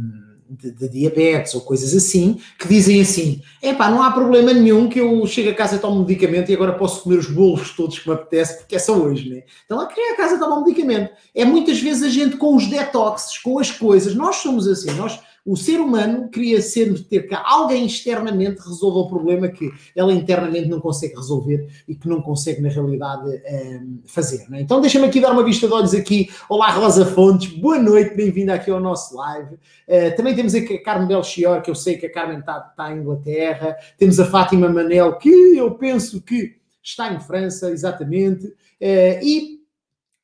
de, 0.52 0.72
de, 0.72 0.90
diabetes 0.90 1.56
ou 1.56 1.62
coisas 1.62 1.96
assim, 1.96 2.40
que 2.60 2.68
dizem 2.68 3.02
assim: 3.02 3.42
é 3.62 3.74
pá, 3.74 3.90
não 3.90 4.04
há 4.04 4.12
problema 4.12 4.54
nenhum 4.54 4.90
que 4.90 5.00
eu 5.00 5.26
chegue 5.26 5.50
a 5.50 5.56
casa 5.56 5.76
e 5.76 5.80
tomo 5.80 6.02
um 6.02 6.06
medicamento 6.06 6.52
e 6.52 6.54
agora 6.54 6.74
posso 6.74 7.04
comer 7.04 7.18
os 7.18 7.28
bolos 7.28 7.72
todos 7.72 7.98
que 7.98 8.08
me 8.08 8.16
apetece, 8.16 8.58
porque 8.58 8.76
é 8.76 8.80
só 8.80 8.94
hoje, 8.94 9.30
né? 9.30 9.44
Então 9.66 9.78
lá 9.78 9.86
queria 9.88 10.14
a 10.14 10.18
casa 10.18 10.38
tomar 10.38 10.58
um 10.58 10.66
medicamento. 10.66 11.12
É 11.34 11.46
muitas 11.46 11.80
vezes 11.80 12.04
a 12.04 12.10
gente 12.10 12.38
com 12.38 12.56
os 12.56 12.68
detoxes, 12.68 13.38
com 13.38 13.60
as 13.60 13.72
coisas, 13.72 14.14
nós 14.14 14.38
somos 14.38 14.68
assim, 14.68 14.92
nós 14.92 15.20
o 15.46 15.58
ser 15.58 15.80
humano 15.80 16.30
queria 16.30 16.62
ser 16.62 16.94
ter 17.06 17.28
que 17.28 17.34
alguém 17.34 17.86
externamente 17.86 18.60
resolva 18.60 19.00
o 19.00 19.10
problema 19.10 19.48
que 19.48 19.72
ela 19.96 20.14
internamente 20.14 20.70
não 20.70 20.80
consegue 20.80 21.16
resolver 21.16 21.68
e 21.88 21.96
que 21.96 22.08
não 22.08 22.22
consegue, 22.22 22.62
na 22.62 22.70
realidade, 22.70 23.42
ehm, 23.46 24.00
fazer. 24.06 24.46
É? 24.54 24.62
Então, 24.62 24.80
deixa-me 24.80 25.08
aqui 25.08 25.20
dar 25.20 25.32
uma 25.32 25.44
vista 25.44 25.68
de 25.68 25.74
olhos 25.74 25.96
aqui. 25.96 26.30
Olá, 26.48 26.70
Rosa 26.70 27.08
Fontes, 27.08 27.52
boa 27.54 27.80
noite, 27.80 28.16
bem-vinda 28.16 28.54
aqui 28.54 28.70
ao 28.70 28.80
nosso 28.80 29.16
live. 29.16 29.56
Uh, 29.56 30.16
também 30.16 30.36
temos 30.36 30.54
aqui 30.54 30.76
a 30.76 30.84
Carmen 30.84 31.08
Belchior, 31.08 31.62
que 31.64 31.72
eu 31.72 31.76
sei 31.76 31.98
que 31.98 32.06
a 32.06 32.12
Carmen 32.12 32.40
está, 32.40 32.68
está 32.70 32.94
em 32.94 33.00
Inglaterra. 33.00 33.76
Temos 33.98 34.20
a 34.20 34.26
Fátima 34.26 34.70
Manel, 34.70 35.18
que 35.18 35.30
eu 35.58 35.72
penso 35.72 36.22
que 36.22 36.56
está 36.84 37.12
em 37.12 37.20
França, 37.20 37.72
exatamente. 37.72 38.46
Uh, 38.46 39.24
e 39.24 39.61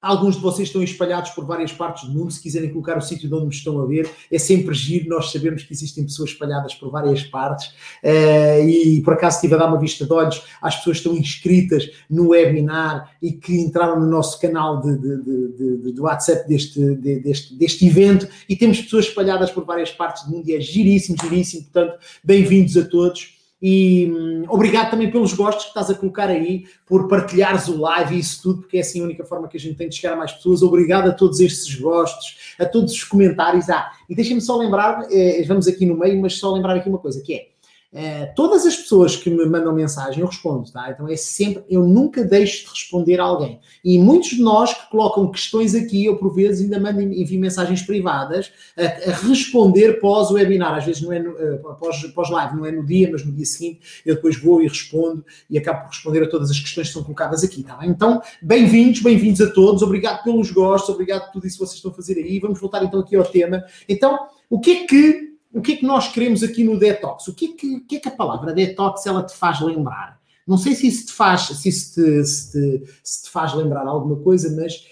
Alguns 0.07 0.37
de 0.37 0.41
vocês 0.41 0.69
estão 0.69 0.81
espalhados 0.81 1.31
por 1.31 1.43
várias 1.43 1.73
partes 1.73 2.05
do 2.07 2.17
mundo. 2.17 2.31
Se 2.31 2.41
quiserem 2.41 2.69
colocar 2.69 2.97
o 2.97 3.01
sítio 3.01 3.27
de 3.27 3.35
onde 3.35 3.47
me 3.47 3.53
estão 3.53 3.77
a 3.81 3.85
ver, 3.85 4.09
é 4.31 4.39
sempre 4.39 4.73
giro. 4.73 5.09
Nós 5.09 5.33
sabemos 5.33 5.63
que 5.63 5.73
existem 5.73 6.05
pessoas 6.05 6.29
espalhadas 6.29 6.73
por 6.75 6.89
várias 6.89 7.23
partes. 7.23 7.67
Uh, 8.01 8.65
e 8.65 9.01
por 9.03 9.15
acaso 9.15 9.35
estive 9.35 9.55
a 9.55 9.57
dar 9.57 9.67
uma 9.67 9.77
vista 9.77 10.05
de 10.05 10.13
olhos 10.13 10.41
às 10.61 10.77
pessoas 10.77 11.01
que 11.01 11.09
estão 11.09 11.17
inscritas 11.19 11.89
no 12.09 12.29
webinar 12.29 13.11
e 13.21 13.33
que 13.33 13.59
entraram 13.59 13.99
no 13.99 14.05
nosso 14.05 14.39
canal 14.39 14.79
de, 14.79 14.97
de, 14.97 15.77
de, 15.81 15.91
de 15.91 15.99
WhatsApp 15.99 16.47
deste, 16.47 16.79
deste, 16.95 17.53
deste 17.55 17.85
evento. 17.85 18.29
E 18.47 18.55
temos 18.55 18.79
pessoas 18.79 19.07
espalhadas 19.07 19.51
por 19.51 19.65
várias 19.65 19.91
partes 19.91 20.23
do 20.23 20.31
mundo 20.31 20.47
e 20.47 20.55
é 20.55 20.61
giríssimo, 20.61 21.17
giríssimo. 21.21 21.63
Portanto, 21.63 21.99
bem-vindos 22.23 22.77
a 22.77 22.85
todos. 22.85 23.36
E 23.61 24.11
hum, 24.11 24.43
obrigado 24.49 24.91
também 24.91 25.09
pelos 25.09 25.33
gostos 25.33 25.65
que 25.65 25.69
estás 25.69 25.89
a 25.89 25.95
colocar 25.95 26.29
aí, 26.29 26.65
por 26.85 27.07
partilhares 27.07 27.67
o 27.67 27.79
live 27.79 28.15
e 28.15 28.19
isso 28.19 28.41
tudo, 28.43 28.61
porque 28.61 28.77
é 28.77 28.81
assim 28.81 29.01
a 29.01 29.03
única 29.03 29.25
forma 29.25 29.47
que 29.47 29.57
a 29.57 29.59
gente 29.59 29.75
tem 29.75 29.89
de 29.89 29.95
chegar 29.95 30.13
a 30.13 30.17
mais 30.17 30.31
pessoas. 30.31 30.61
Obrigado 30.61 31.09
a 31.09 31.11
todos 31.11 31.39
estes 31.39 31.73
gostos, 31.75 32.55
a 32.59 32.65
todos 32.65 32.93
os 32.93 33.03
comentários. 33.03 33.69
Ah, 33.69 33.91
e 34.07 34.15
deixem-me 34.15 34.41
só 34.41 34.57
lembrar, 34.57 35.07
eh, 35.11 35.43
vamos 35.47 35.67
aqui 35.67 35.85
no 35.85 35.97
meio, 35.97 36.21
mas 36.21 36.35
só 36.35 36.53
lembrar 36.53 36.75
aqui 36.75 36.87
uma 36.87 36.99
coisa, 36.99 37.21
que 37.21 37.33
é 37.33 37.47
Uh, 37.93 38.27
todas 38.35 38.65
as 38.65 38.75
pessoas 38.75 39.15
que 39.15 39.29
me 39.29 39.45
mandam 39.45 39.73
mensagem, 39.73 40.19
eu 40.19 40.27
respondo, 40.27 40.69
tá? 40.69 40.91
Então 40.91 41.07
é 41.07 41.15
sempre, 41.15 41.63
eu 41.69 41.87
nunca 41.87 42.21
deixo 42.21 42.65
de 42.65 42.71
responder 42.71 43.17
a 43.17 43.23
alguém. 43.23 43.61
E 43.83 43.97
muitos 43.97 44.31
de 44.31 44.41
nós 44.41 44.73
que 44.73 44.89
colocam 44.91 45.31
questões 45.31 45.73
aqui, 45.73 46.03
eu 46.03 46.17
por 46.17 46.35
vezes 46.35 46.63
ainda 46.63 46.81
mando 46.81 47.01
envio 47.01 47.39
mensagens 47.39 47.81
privadas 47.81 48.51
a, 48.77 49.09
a 49.09 49.15
responder 49.15 50.01
pós 50.01 50.29
o 50.29 50.33
webinar. 50.33 50.75
Às 50.75 50.83
vezes 50.83 51.01
não 51.01 51.13
é 51.13 51.19
no, 51.19 51.31
uh, 51.31 51.75
pós, 51.79 52.03
pós 52.07 52.29
live, 52.29 52.57
não 52.57 52.65
é 52.65 52.71
no 52.73 52.85
dia, 52.85 53.09
mas 53.09 53.25
no 53.25 53.31
dia 53.31 53.45
seguinte 53.45 53.79
eu 54.05 54.15
depois 54.15 54.37
vou 54.37 54.61
e 54.61 54.67
respondo 54.67 55.25
e 55.49 55.57
acabo 55.57 55.83
por 55.83 55.91
responder 55.91 56.23
a 56.23 56.29
todas 56.29 56.51
as 56.51 56.59
questões 56.59 56.87
que 56.87 56.93
são 56.93 57.03
colocadas 57.03 57.41
aqui, 57.41 57.63
tá? 57.63 57.79
Então, 57.83 58.21
bem-vindos, 58.41 59.01
bem-vindos 59.01 59.39
a 59.39 59.49
todos, 59.49 59.81
obrigado 59.81 60.25
pelos 60.25 60.51
gostos, 60.51 60.93
obrigado 60.93 61.27
por 61.27 61.33
tudo 61.33 61.47
isso 61.47 61.57
que 61.57 61.65
vocês 61.65 61.77
estão 61.77 61.91
a 61.91 61.93
fazer 61.93 62.17
aí. 62.17 62.37
Vamos 62.37 62.59
voltar 62.59 62.83
então 62.83 62.99
aqui 62.99 63.15
ao 63.15 63.23
tema. 63.23 63.63
Então, 63.87 64.27
o 64.49 64.59
que 64.59 64.71
é 64.71 64.85
que 64.85 65.26
o 65.57 65.61
que 65.61 65.73
é 65.73 65.75
que 65.77 65.85
nós 65.85 66.07
queremos 66.11 66.43
aqui 66.43 66.63
no 66.63 66.77
detox? 66.77 67.27
O 67.27 67.33
que 67.33 67.45
é 67.45 67.51
que, 67.53 67.79
que, 67.81 67.95
é 67.95 67.99
que 67.99 68.07
a 68.07 68.11
palavra 68.11 68.53
detox 68.53 69.05
ela 69.05 69.23
te 69.23 69.35
faz 69.35 69.59
lembrar? 69.59 70.19
Não 70.47 70.57
sei 70.57 70.75
se 70.75 70.87
isso 70.87 71.07
te 71.07 71.13
faz, 71.13 71.41
se 71.47 71.63
te, 71.63 71.71
se 71.71 72.51
te, 72.51 72.83
se 73.03 73.23
te 73.23 73.29
faz 73.29 73.53
lembrar 73.53 73.85
alguma 73.87 74.17
coisa, 74.17 74.55
mas 74.55 74.85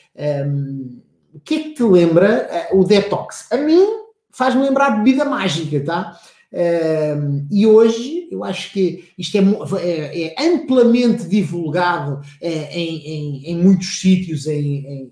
um, 0.47 0.99
o 1.33 1.39
que 1.39 1.55
é 1.55 1.59
que 1.63 1.73
te 1.75 1.83
lembra 1.83 2.67
uh, 2.71 2.79
o 2.79 2.83
detox? 2.83 3.49
A 3.51 3.57
mim 3.57 3.85
faz-me 4.31 4.63
lembrar 4.63 4.97
bebida 4.97 5.23
mágica, 5.23 5.79
tá? 5.83 6.19
Um, 6.51 7.47
e 7.51 7.67
hoje 7.67 8.27
eu 8.31 8.43
acho 8.43 8.71
que 8.71 9.09
isto 9.17 9.37
é, 9.37 9.41
é, 9.81 10.33
é 10.33 10.47
amplamente 10.47 11.27
divulgado 11.27 12.21
é, 12.41 12.77
em, 12.77 13.07
em, 13.07 13.45
em, 13.51 13.57
muitos 13.57 13.99
sítios, 13.99 14.47
em, 14.47 15.11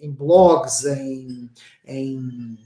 em 0.00 0.10
blogs, 0.10 0.84
em, 1.86 2.58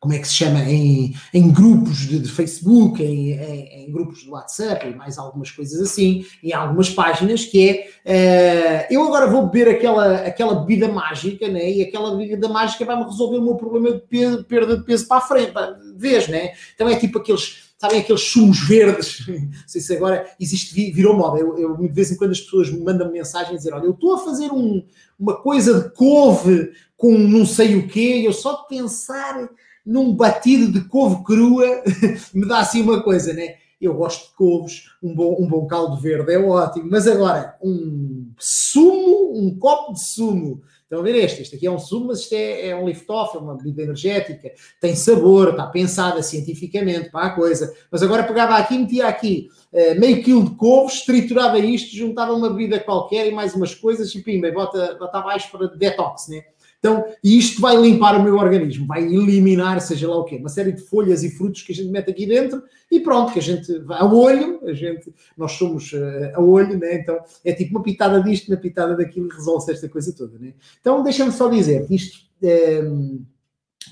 como 0.00 0.14
é 0.14 0.18
que 0.18 0.26
se 0.26 0.34
chama, 0.34 0.60
em, 0.60 1.14
em 1.32 1.52
grupos 1.52 1.98
de, 1.98 2.18
de 2.20 2.28
Facebook, 2.30 3.02
em, 3.02 3.32
em, 3.32 3.84
em, 3.84 3.92
grupos 3.92 4.20
de 4.20 4.30
WhatsApp 4.30 4.88
e 4.88 4.94
mais 4.94 5.18
algumas 5.18 5.50
coisas 5.50 5.78
assim, 5.78 6.24
em 6.42 6.54
algumas 6.54 6.88
páginas, 6.88 7.44
que 7.44 7.86
é 8.06 8.86
uh, 8.88 8.94
eu 8.94 9.04
agora 9.04 9.26
vou 9.26 9.46
beber 9.46 9.68
aquela, 9.68 10.14
aquela 10.22 10.54
bebida 10.54 10.88
mágica, 10.88 11.46
né? 11.48 11.70
E 11.70 11.82
aquela 11.82 12.16
bebida 12.16 12.48
mágica 12.48 12.86
vai-me 12.86 13.04
resolver 13.04 13.36
o 13.36 13.42
meu 13.42 13.56
problema 13.56 13.92
de 13.92 14.00
peso, 14.00 14.42
perda 14.44 14.78
de 14.78 14.84
peso 14.84 15.06
para 15.06 15.18
a 15.18 15.20
frente, 15.20 15.52
vês, 15.96 16.28
né? 16.28 16.54
Então 16.74 16.88
é 16.88 16.96
tipo 16.96 17.18
aqueles 17.18 17.68
sabem 17.78 18.00
aqueles 18.00 18.22
sumos 18.22 18.60
verdes, 18.60 19.24
não 19.28 19.50
sei 19.66 19.80
se 19.80 19.96
agora 19.96 20.30
existe, 20.38 20.92
virou 20.92 21.16
moda, 21.16 21.38
eu, 21.38 21.58
eu, 21.58 21.76
de 21.76 21.88
vez 21.88 22.10
em 22.10 22.16
quando 22.16 22.32
as 22.32 22.40
pessoas 22.40 22.70
me 22.70 22.78
mandam 22.78 23.10
mensagem 23.10 23.54
a 23.54 23.56
dizer, 23.56 23.72
olha, 23.72 23.84
eu 23.84 23.92
estou 23.92 24.14
a 24.14 24.18
fazer 24.18 24.50
um, 24.52 24.84
uma 25.18 25.40
coisa 25.40 25.80
de 25.80 25.94
couve 25.94 26.72
com 26.94 27.16
não 27.16 27.46
sei 27.46 27.76
o 27.76 27.88
quê, 27.88 28.22
eu 28.22 28.34
só 28.34 28.62
de 28.62 28.68
pensar 28.68 29.48
num 29.90 30.14
batido 30.14 30.70
de 30.70 30.86
couve 30.86 31.24
crua, 31.24 31.82
me 32.32 32.46
dá 32.46 32.60
assim 32.60 32.80
uma 32.80 33.02
coisa, 33.02 33.32
né? 33.32 33.56
Eu 33.80 33.94
gosto 33.94 34.28
de 34.28 34.36
couves, 34.36 34.84
um 35.02 35.12
bom, 35.12 35.36
um 35.40 35.48
bom 35.48 35.66
caldo 35.66 35.96
verde 35.96 36.32
é 36.32 36.38
ótimo, 36.38 36.86
mas 36.88 37.08
agora, 37.08 37.56
um 37.60 38.30
sumo, 38.38 39.32
um 39.34 39.58
copo 39.58 39.94
de 39.94 40.04
sumo. 40.04 40.62
Estão 40.82 41.00
a 41.00 41.02
ver 41.02 41.14
este? 41.16 41.42
Este 41.42 41.56
aqui 41.56 41.66
é 41.66 41.70
um 41.70 41.78
sumo, 41.78 42.08
mas 42.08 42.20
isto 42.20 42.34
é, 42.34 42.68
é 42.68 42.76
um 42.76 42.86
lift-off, 42.86 43.36
é 43.36 43.40
uma 43.40 43.56
bebida 43.56 43.82
energética, 43.82 44.52
tem 44.80 44.94
sabor, 44.94 45.50
está 45.50 45.66
pensada 45.66 46.22
cientificamente 46.22 47.10
para 47.10 47.26
a 47.26 47.30
coisa. 47.30 47.72
Mas 47.90 48.02
agora 48.02 48.24
pegava 48.24 48.56
aqui, 48.56 48.76
metia 48.76 49.06
aqui 49.06 49.48
uh, 49.72 49.98
meio 49.98 50.22
quilo 50.22 50.44
de 50.44 50.56
couves, 50.56 51.04
triturava 51.04 51.58
isto, 51.58 51.96
juntava 51.96 52.32
uma 52.32 52.50
bebida 52.50 52.78
qualquer 52.78 53.26
e 53.26 53.32
mais 53.32 53.54
umas 53.54 53.74
coisas 53.74 54.14
e 54.14 54.22
pimba, 54.22 54.50
bota, 54.52 54.96
bota 54.98 55.18
abaixo 55.18 55.50
para 55.50 55.68
detox, 55.68 56.28
né? 56.28 56.42
Então, 56.80 57.04
isto 57.22 57.60
vai 57.60 57.76
limpar 57.76 58.18
o 58.18 58.22
meu 58.22 58.36
organismo, 58.36 58.86
vai 58.86 59.04
eliminar, 59.04 59.78
seja 59.82 60.08
lá 60.08 60.16
o 60.16 60.24
quê, 60.24 60.36
uma 60.36 60.48
série 60.48 60.72
de 60.72 60.80
folhas 60.80 61.22
e 61.22 61.30
frutos 61.30 61.62
que 61.62 61.72
a 61.72 61.74
gente 61.74 61.90
mete 61.90 62.10
aqui 62.10 62.26
dentro 62.26 62.62
e 62.90 63.00
pronto, 63.00 63.34
que 63.34 63.38
a 63.38 63.42
gente 63.42 63.78
vai 63.80 64.00
a 64.00 64.06
olho, 64.06 64.60
a 64.64 64.72
gente, 64.72 65.12
nós 65.36 65.52
somos 65.52 65.92
uh, 65.92 66.32
a 66.34 66.40
olho, 66.40 66.78
né? 66.78 66.94
Então 66.94 67.18
é 67.44 67.52
tipo 67.52 67.76
uma 67.76 67.82
pitada 67.82 68.22
disto, 68.22 68.48
uma 68.48 68.56
pitada 68.56 68.96
daquilo 68.96 69.28
e 69.28 69.34
resolve-se 69.34 69.72
esta 69.72 69.90
coisa 69.90 70.10
toda, 70.16 70.38
né? 70.38 70.54
Então, 70.80 71.02
deixa-me 71.02 71.30
só 71.32 71.50
dizer 71.50 71.86
que 71.86 71.94
isto, 71.94 72.18
um, 72.42 72.48
ehm, 72.48 73.18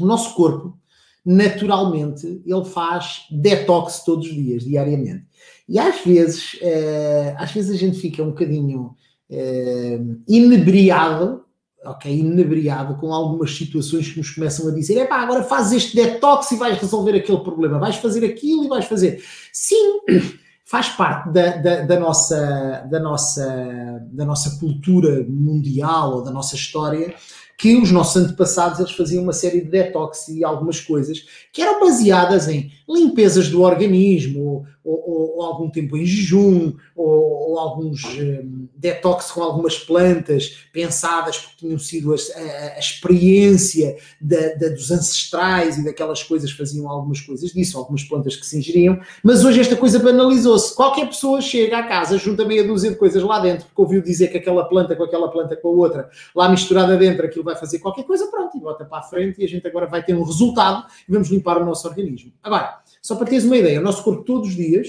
o 0.00 0.06
nosso 0.06 0.34
corpo, 0.34 0.74
naturalmente, 1.22 2.42
ele 2.46 2.64
faz 2.64 3.26
detox 3.30 4.02
todos 4.02 4.26
os 4.26 4.34
dias, 4.34 4.64
diariamente. 4.64 5.26
E 5.68 5.78
às 5.78 6.00
vezes, 6.02 6.54
uh, 6.54 7.34
às 7.36 7.52
vezes 7.52 7.70
a 7.70 7.76
gente 7.76 7.98
fica 7.98 8.22
um 8.22 8.28
bocadinho 8.28 8.94
uh, 9.28 10.22
inebriado 10.26 11.44
ok, 11.84 12.12
inebriado 12.12 12.96
com 12.96 13.12
algumas 13.12 13.56
situações 13.56 14.08
que 14.10 14.18
nos 14.18 14.30
começam 14.30 14.68
a 14.68 14.74
dizer: 14.74 14.98
é 14.98 15.06
pá, 15.06 15.20
agora 15.20 15.42
fazes 15.42 15.84
este 15.84 15.96
detox 15.96 16.50
e 16.52 16.56
vais 16.56 16.78
resolver 16.78 17.16
aquele 17.16 17.38
problema, 17.38 17.78
vais 17.78 17.96
fazer 17.96 18.24
aquilo 18.24 18.64
e 18.64 18.68
vais 18.68 18.84
fazer. 18.84 19.22
Sim, 19.52 20.00
faz 20.64 20.88
parte 20.90 21.30
da, 21.30 21.56
da, 21.56 21.80
da, 21.82 22.00
nossa, 22.00 22.86
da, 22.90 23.00
nossa, 23.00 24.02
da 24.12 24.24
nossa 24.24 24.58
cultura 24.58 25.24
mundial 25.28 26.16
ou 26.16 26.22
da 26.22 26.30
nossa 26.30 26.56
história 26.56 27.14
que 27.58 27.76
os 27.76 27.90
nossos 27.90 28.22
antepassados 28.22 28.78
eles 28.78 28.92
faziam 28.92 29.24
uma 29.24 29.32
série 29.32 29.60
de 29.60 29.68
detox 29.68 30.28
e 30.28 30.44
algumas 30.44 30.80
coisas 30.80 31.26
que 31.52 31.60
eram 31.60 31.80
baseadas 31.80 32.46
em 32.46 32.70
limpezas 32.88 33.48
do 33.48 33.62
organismo, 33.62 34.64
ou, 34.84 34.94
ou, 34.94 35.36
ou 35.36 35.42
algum 35.42 35.68
tempo 35.68 35.96
em 35.96 36.06
jejum, 36.06 36.74
ou, 36.94 37.50
ou 37.50 37.58
alguns 37.58 38.04
um, 38.04 38.57
detox 38.78 39.32
com 39.32 39.42
algumas 39.42 39.76
plantas 39.76 40.68
pensadas 40.72 41.38
porque 41.38 41.56
tinham 41.56 41.78
sido 41.78 42.14
a, 42.14 42.16
a, 42.16 42.76
a 42.76 42.78
experiência 42.78 43.96
da, 44.20 44.54
da, 44.54 44.68
dos 44.68 44.90
ancestrais 44.92 45.76
e 45.78 45.84
daquelas 45.84 46.22
coisas, 46.22 46.52
faziam 46.52 46.88
algumas 46.88 47.20
coisas 47.20 47.50
disso, 47.52 47.76
algumas 47.76 48.04
plantas 48.04 48.36
que 48.36 48.46
se 48.46 48.56
ingeriam, 48.56 49.00
mas 49.22 49.44
hoje 49.44 49.60
esta 49.60 49.76
coisa 49.76 49.98
banalizou-se. 49.98 50.74
Qualquer 50.76 51.08
pessoa 51.08 51.40
chega 51.40 51.78
à 51.78 51.82
casa, 51.82 52.16
junta 52.18 52.44
meia 52.44 52.64
dúzia 52.64 52.90
de 52.90 52.96
coisas 52.96 53.22
lá 53.22 53.40
dentro, 53.40 53.66
porque 53.66 53.82
ouviu 53.82 54.00
dizer 54.00 54.28
que 54.28 54.38
aquela 54.38 54.64
planta 54.68 54.94
com 54.94 55.02
aquela 55.02 55.28
planta 55.28 55.56
com 55.56 55.68
a 55.68 55.72
outra, 55.72 56.08
lá 56.34 56.48
misturada 56.48 56.96
dentro, 56.96 57.26
aquilo 57.26 57.44
vai 57.44 57.56
fazer 57.56 57.80
qualquer 57.80 58.04
coisa, 58.04 58.28
pronto, 58.28 58.56
e 58.56 58.60
bota 58.60 58.84
para 58.84 58.98
a 58.98 59.02
frente 59.02 59.40
e 59.40 59.44
a 59.44 59.48
gente 59.48 59.66
agora 59.66 59.86
vai 59.86 60.04
ter 60.04 60.14
um 60.14 60.22
resultado 60.22 60.86
e 61.08 61.12
vamos 61.12 61.28
limpar 61.28 61.60
o 61.60 61.64
nosso 61.64 61.88
organismo. 61.88 62.32
Agora, 62.42 62.78
só 63.02 63.16
para 63.16 63.26
teres 63.26 63.44
uma 63.44 63.56
ideia, 63.56 63.80
o 63.80 63.82
nosso 63.82 64.04
corpo 64.04 64.22
todos 64.22 64.50
os 64.50 64.54
dias, 64.54 64.88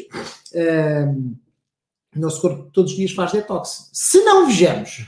um, 0.53 1.33
O 2.15 2.19
nosso 2.19 2.41
corpo 2.41 2.69
todos 2.73 2.91
os 2.91 2.97
dias 2.97 3.11
faz 3.11 3.31
detox. 3.31 3.89
Se 3.93 4.23
não 4.23 4.47
vejamos, 4.47 5.05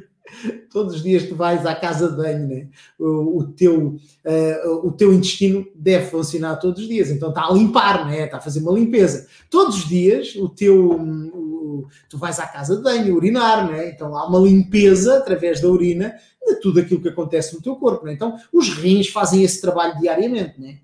todos 0.70 0.96
os 0.96 1.02
dias 1.02 1.28
tu 1.28 1.34
vais 1.34 1.66
à 1.66 1.74
casa 1.74 2.08
de 2.08 2.16
banho, 2.16 2.46
né? 2.46 2.68
o, 2.98 3.38
o, 3.38 3.44
teu, 3.44 3.96
uh, 4.24 4.86
o 4.86 4.92
teu 4.92 5.12
intestino 5.12 5.66
deve 5.74 6.06
funcionar 6.06 6.56
todos 6.56 6.82
os 6.82 6.88
dias, 6.88 7.10
então 7.10 7.28
está 7.28 7.46
a 7.46 7.52
limpar, 7.52 8.06
né? 8.06 8.24
está 8.24 8.38
a 8.38 8.40
fazer 8.40 8.60
uma 8.60 8.72
limpeza. 8.72 9.26
Todos 9.50 9.78
os 9.78 9.88
dias 9.88 10.34
o 10.36 10.48
teu, 10.48 10.92
o, 10.92 11.86
tu 12.08 12.16
vais 12.16 12.38
à 12.38 12.46
casa 12.46 12.76
de 12.76 12.82
banho 12.82 13.14
urinar, 13.14 13.70
né? 13.70 13.90
então 13.90 14.16
há 14.16 14.26
uma 14.26 14.38
limpeza 14.38 15.18
através 15.18 15.60
da 15.60 15.68
urina 15.68 16.14
de 16.46 16.56
tudo 16.56 16.80
aquilo 16.80 17.02
que 17.02 17.08
acontece 17.08 17.54
no 17.54 17.60
teu 17.60 17.76
corpo. 17.76 18.06
Né? 18.06 18.14
Então 18.14 18.36
os 18.52 18.70
rins 18.70 19.08
fazem 19.08 19.42
esse 19.42 19.60
trabalho 19.60 19.98
diariamente. 20.00 20.60
Né? 20.60 20.78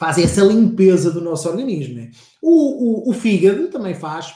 Fazem 0.00 0.24
essa 0.24 0.42
limpeza 0.42 1.10
do 1.10 1.20
nosso 1.20 1.46
organismo. 1.46 1.96
Né? 1.96 2.10
O, 2.40 3.08
o, 3.08 3.10
o 3.10 3.12
fígado 3.12 3.68
também 3.68 3.92
faz 3.92 4.34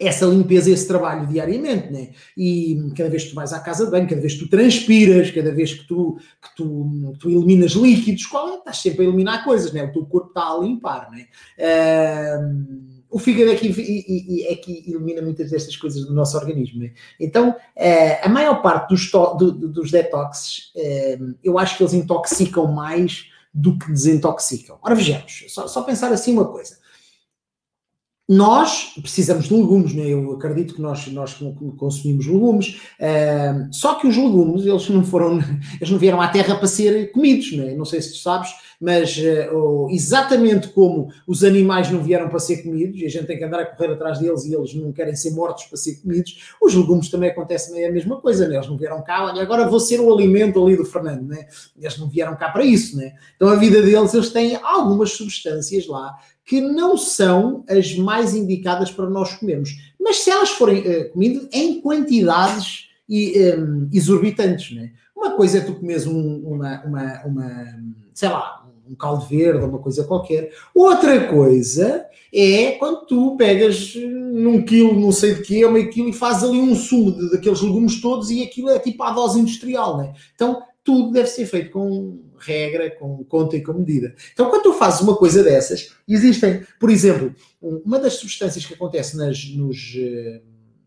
essa 0.00 0.24
limpeza, 0.26 0.70
esse 0.70 0.86
trabalho 0.86 1.26
diariamente, 1.26 1.90
né? 1.90 2.10
E 2.36 2.92
cada 2.96 3.10
vez 3.10 3.24
que 3.24 3.30
tu 3.30 3.34
vais 3.34 3.52
à 3.52 3.58
casa 3.58 3.84
de 3.84 3.90
banho, 3.90 4.08
cada 4.08 4.20
vez 4.20 4.34
que 4.34 4.44
tu 4.44 4.48
transpiras, 4.48 5.32
cada 5.32 5.52
vez 5.52 5.74
que 5.74 5.88
tu, 5.88 6.18
que 6.40 6.54
tu, 6.54 7.10
que 7.14 7.18
tu 7.18 7.30
eliminas 7.30 7.72
líquidos, 7.72 8.26
qual 8.26 8.48
é? 8.50 8.54
estás 8.58 8.76
sempre 8.76 9.04
a 9.04 9.08
eliminar 9.08 9.42
coisas, 9.42 9.72
né? 9.72 9.82
O 9.82 9.92
teu 9.92 10.06
corpo 10.06 10.28
está 10.28 10.52
a 10.52 10.58
limpar, 10.58 11.10
né? 11.10 11.26
Uh, 11.58 12.96
o 13.10 13.18
fígado 13.18 13.50
é 13.50 13.56
que, 13.56 14.46
é 14.46 14.54
que 14.54 14.84
elimina 14.86 15.20
muitas 15.20 15.50
destas 15.50 15.76
coisas 15.76 16.04
do 16.04 16.14
nosso 16.14 16.36
organismo. 16.36 16.80
Né? 16.80 16.92
Então, 17.18 17.50
uh, 17.50 18.18
a 18.22 18.28
maior 18.28 18.62
parte 18.62 18.90
dos, 18.90 19.10
do, 19.10 19.50
dos 19.50 19.90
detoxes, 19.90 20.72
uh, 20.76 21.34
eu 21.42 21.58
acho 21.58 21.76
que 21.76 21.82
eles 21.82 21.94
intoxicam 21.94 22.70
mais 22.70 23.30
do 23.56 23.78
que 23.78 23.90
desintoxicam. 23.90 24.76
Ora, 24.82 24.94
vejamos, 24.94 25.44
só, 25.48 25.66
só 25.66 25.82
pensar 25.82 26.12
assim 26.12 26.34
uma 26.34 26.44
coisa 26.44 26.76
nós 28.28 28.92
precisamos 29.00 29.44
de 29.44 29.54
legumes, 29.54 29.94
né? 29.94 30.04
eu 30.08 30.32
acredito 30.32 30.74
que 30.74 30.82
nós, 30.82 31.06
nós 31.08 31.38
consumimos 31.76 32.26
legumes, 32.26 32.80
uh, 32.98 33.72
só 33.72 33.94
que 33.94 34.08
os 34.08 34.16
legumes, 34.16 34.66
eles 34.66 34.88
não 34.88 35.04
foram, 35.04 35.38
eles 35.80 35.90
não 35.90 35.98
vieram 35.98 36.20
à 36.20 36.26
terra 36.26 36.56
para 36.56 36.66
ser 36.66 37.12
comidos, 37.12 37.52
né? 37.52 37.74
não 37.76 37.84
sei 37.84 38.02
se 38.02 38.14
tu 38.14 38.18
sabes, 38.18 38.50
mas 38.80 39.16
uh, 39.16 39.88
exatamente 39.90 40.68
como 40.68 41.08
os 41.24 41.44
animais 41.44 41.88
não 41.88 42.02
vieram 42.02 42.28
para 42.28 42.40
ser 42.40 42.64
comidos, 42.64 43.00
e 43.00 43.06
a 43.06 43.08
gente 43.08 43.26
tem 43.26 43.38
que 43.38 43.44
andar 43.44 43.60
a 43.60 43.66
correr 43.66 43.92
atrás 43.92 44.18
deles 44.18 44.44
e 44.44 44.54
eles 44.54 44.74
não 44.74 44.92
querem 44.92 45.14
ser 45.14 45.30
mortos 45.30 45.64
para 45.66 45.76
ser 45.76 45.94
comidos, 46.02 46.52
os 46.60 46.74
legumes 46.74 47.08
também 47.08 47.30
acontecem 47.30 47.86
a 47.86 47.92
mesma 47.92 48.20
coisa, 48.20 48.48
né? 48.48 48.56
eles 48.56 48.68
não 48.68 48.76
vieram 48.76 49.04
cá, 49.04 49.24
olha, 49.26 49.40
agora 49.40 49.68
vou 49.68 49.78
ser 49.78 50.00
o 50.00 50.12
alimento 50.12 50.60
ali 50.64 50.76
do 50.76 50.84
Fernando, 50.84 51.28
né? 51.28 51.46
eles 51.78 51.96
não 51.96 52.08
vieram 52.08 52.34
cá 52.34 52.48
para 52.48 52.64
isso, 52.64 52.96
né? 52.96 53.14
então 53.36 53.48
a 53.48 53.54
vida 53.54 53.80
deles, 53.80 54.12
eles 54.12 54.30
têm 54.30 54.56
algumas 54.56 55.12
substâncias 55.12 55.86
lá 55.86 56.16
que 56.46 56.60
não 56.60 56.96
são 56.96 57.64
as 57.68 57.96
mais 57.96 58.34
indicadas 58.34 58.90
para 58.90 59.10
nós 59.10 59.34
comermos. 59.34 59.76
Mas 60.00 60.18
se 60.18 60.30
elas 60.30 60.50
forem 60.50 60.78
uh, 60.80 61.10
comidas 61.10 61.48
em 61.52 61.80
quantidades 61.80 62.88
e, 63.08 63.54
um, 63.58 63.84
eh, 63.84 63.96
exorbitantes, 63.96 64.74
né? 64.74 64.92
Uma 65.14 65.32
coisa 65.32 65.58
é 65.58 65.60
tu 65.60 65.74
comes 65.74 66.06
um, 66.06 66.38
uma, 66.38 66.82
uma, 66.84 67.22
uma, 67.24 67.80
sei 68.14 68.28
lá, 68.28 68.64
um 68.88 68.94
caldo 68.94 69.26
verde 69.26 69.62
ou 69.62 69.68
uma 69.68 69.78
coisa 69.78 70.04
qualquer. 70.04 70.52
Outra 70.74 71.26
coisa 71.28 72.06
é 72.32 72.72
quando 72.72 73.06
tu 73.06 73.36
pegas 73.36 73.94
num 73.96 74.62
quilo, 74.62 74.98
não 75.00 75.10
sei 75.10 75.34
de 75.34 75.42
quê, 75.42 75.66
meio 75.68 75.90
quilo, 75.90 76.08
e 76.08 76.12
fazes 76.12 76.44
ali 76.44 76.60
um 76.60 76.74
sumo 76.74 77.12
de, 77.12 77.30
daqueles 77.30 77.60
legumes 77.60 78.00
todos 78.00 78.30
e 78.30 78.42
aquilo 78.42 78.70
é 78.70 78.78
tipo 78.78 79.02
a 79.02 79.10
dose 79.10 79.40
industrial, 79.40 79.96
né? 79.96 80.12
Então, 80.34 80.62
tudo 80.84 81.10
deve 81.10 81.28
ser 81.28 81.46
feito 81.46 81.72
com 81.72 82.18
regra, 82.38 82.90
com 82.90 83.24
conta 83.24 83.56
e 83.56 83.62
com 83.62 83.72
medida. 83.72 84.14
Então, 84.32 84.50
quando 84.50 84.62
tu 84.62 84.72
fazes 84.74 85.00
uma 85.00 85.16
coisa 85.16 85.42
dessas, 85.42 85.94
existem, 86.08 86.62
por 86.78 86.90
exemplo, 86.90 87.34
uma 87.60 87.98
das 87.98 88.14
substâncias 88.14 88.64
que 88.64 88.74
acontece 88.74 89.16
nas, 89.16 89.44
nos, 89.54 89.94
eh, 89.96 90.40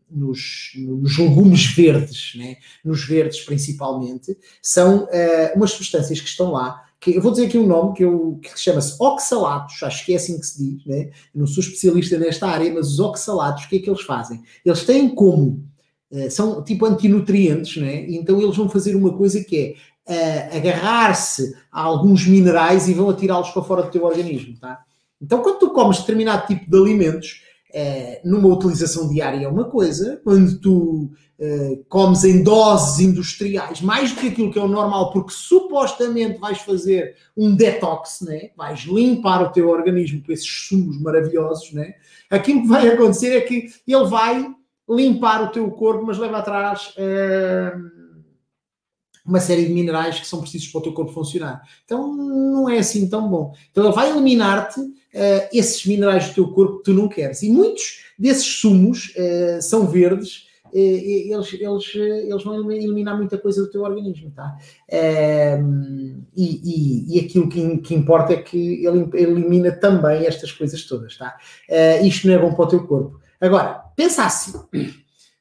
nos, 0.09 0.71
nos 0.75 1.17
legumes 1.17 1.65
verdes, 1.75 2.33
né? 2.35 2.57
nos 2.83 3.05
verdes 3.05 3.41
principalmente, 3.41 4.37
são 4.61 5.03
uh, 5.03 5.55
umas 5.55 5.71
substâncias 5.71 6.19
que 6.19 6.27
estão 6.27 6.51
lá 6.51 6.83
que 6.99 7.15
eu 7.15 7.21
vou 7.21 7.31
dizer 7.31 7.45
aqui 7.45 7.57
um 7.57 7.65
nome 7.65 7.95
que, 7.95 8.03
eu, 8.03 8.39
que 8.41 8.59
chama-se 8.59 8.95
oxalatos, 8.99 9.81
acho 9.83 10.05
que 10.05 10.13
é 10.13 10.17
assim 10.17 10.37
que 10.37 10.45
se 10.45 10.57
diz, 10.57 10.85
né? 10.85 11.11
Não 11.33 11.47
sou 11.47 11.63
especialista 11.63 12.17
nesta 12.17 12.47
área, 12.47 12.73
mas 12.73 12.87
os 12.87 12.99
oxalatos, 12.99 13.63
o 13.63 13.69
que 13.69 13.77
é 13.77 13.79
que 13.79 13.89
eles 13.89 14.01
fazem? 14.01 14.41
Eles 14.65 14.83
têm 14.83 15.07
como, 15.07 15.65
uh, 16.11 16.29
são 16.29 16.61
tipo 16.61 16.85
antinutrientes, 16.85 17.81
né? 17.81 18.05
Então 18.09 18.41
eles 18.41 18.57
vão 18.57 18.67
fazer 18.67 18.95
uma 18.95 19.15
coisa 19.15 19.41
que 19.41 19.57
é 19.57 19.75
uh, 20.09 20.57
agarrar-se 20.57 21.55
a 21.71 21.81
alguns 21.81 22.25
minerais 22.25 22.89
e 22.89 22.93
vão 22.93 23.09
atirá-los 23.09 23.51
para 23.51 23.63
fora 23.63 23.83
do 23.83 23.91
teu 23.91 24.03
organismo, 24.03 24.57
tá? 24.59 24.79
Então 25.21 25.41
quando 25.41 25.59
tu 25.59 25.69
comes 25.69 25.99
determinado 25.99 26.47
tipo 26.47 26.69
de 26.69 26.77
alimentos, 26.77 27.43
é, 27.71 28.19
numa 28.25 28.47
utilização 28.47 29.07
diária 29.07 29.45
é 29.45 29.47
uma 29.47 29.65
coisa, 29.65 30.19
quando 30.23 30.59
tu 30.59 31.11
é, 31.37 31.79
comes 31.87 32.23
em 32.23 32.41
doses 32.41 32.99
industriais, 32.99 33.81
mais 33.81 34.12
do 34.12 34.19
que 34.19 34.27
aquilo 34.29 34.51
que 34.51 34.57
é 34.57 34.62
o 34.62 34.67
normal, 34.67 35.12
porque 35.12 35.31
supostamente 35.31 36.39
vais 36.39 36.60
fazer 36.60 37.15
um 37.38 37.55
detox, 37.55 38.21
né? 38.21 38.49
vais 38.57 38.81
limpar 38.81 39.43
o 39.43 39.51
teu 39.51 39.69
organismo 39.69 40.23
com 40.25 40.31
esses 40.31 40.49
sumos 40.49 40.99
maravilhosos, 40.99 41.71
né? 41.71 41.93
aquilo 42.29 42.63
que 42.63 42.67
vai 42.67 42.88
acontecer 42.89 43.38
é 43.38 43.41
que 43.41 43.67
ele 43.88 44.05
vai 44.05 44.47
limpar 44.89 45.43
o 45.43 45.51
teu 45.51 45.69
corpo, 45.71 46.05
mas 46.05 46.17
leva 46.17 46.39
atrás. 46.39 46.93
É, 46.97 47.71
uma 49.29 49.39
série 49.39 49.65
de 49.65 49.73
minerais 49.73 50.19
que 50.19 50.27
são 50.27 50.41
precisos 50.41 50.67
para 50.69 50.79
o 50.79 50.81
teu 50.81 50.93
corpo 50.93 51.11
funcionar. 51.11 51.61
Então 51.85 52.11
não 52.15 52.67
é 52.67 52.79
assim 52.79 53.07
tão 53.07 53.29
bom. 53.29 53.53
Então 53.71 53.85
ele 53.85 53.93
vai 53.93 54.09
eliminar-te 54.09 54.79
uh, 54.79 55.47
esses 55.53 55.85
minerais 55.85 56.29
do 56.29 56.33
teu 56.33 56.47
corpo 56.49 56.77
que 56.77 56.85
tu 56.85 56.93
não 56.93 57.07
queres. 57.07 57.43
E 57.43 57.49
muitos 57.49 58.03
desses 58.17 58.45
sumos 58.45 59.13
uh, 59.15 59.61
são 59.61 59.87
verdes. 59.87 60.47
Uh, 60.73 60.77
eles, 60.77 61.53
eles, 61.53 61.95
eles 61.95 62.43
vão 62.43 62.71
eliminar 62.71 63.15
muita 63.15 63.37
coisa 63.37 63.61
do 63.61 63.69
teu 63.69 63.81
organismo, 63.81 64.31
tá? 64.31 64.55
Ehm, 64.87 66.21
e, 66.35 66.61
e, 66.63 67.17
e, 67.17 67.19
aquilo 67.19 67.49
que, 67.49 67.77
que, 67.79 67.95
importa 67.95 68.33
é 68.33 68.37
que 68.37 68.85
ele 68.85 69.09
elimina 69.13 69.71
também 69.71 70.27
estas 70.27 70.51
coisas 70.51 70.83
todas, 70.83 71.17
tá? 71.17 71.37
isto 72.03 72.27
não 72.27 72.35
é 72.35 72.37
bom 72.37 72.53
para 72.53 72.65
o 72.65 72.67
teu 72.67 72.85
corpo. 72.85 73.19
Agora, 73.41 73.83
pensa 73.95 74.25
assim. 74.25 74.53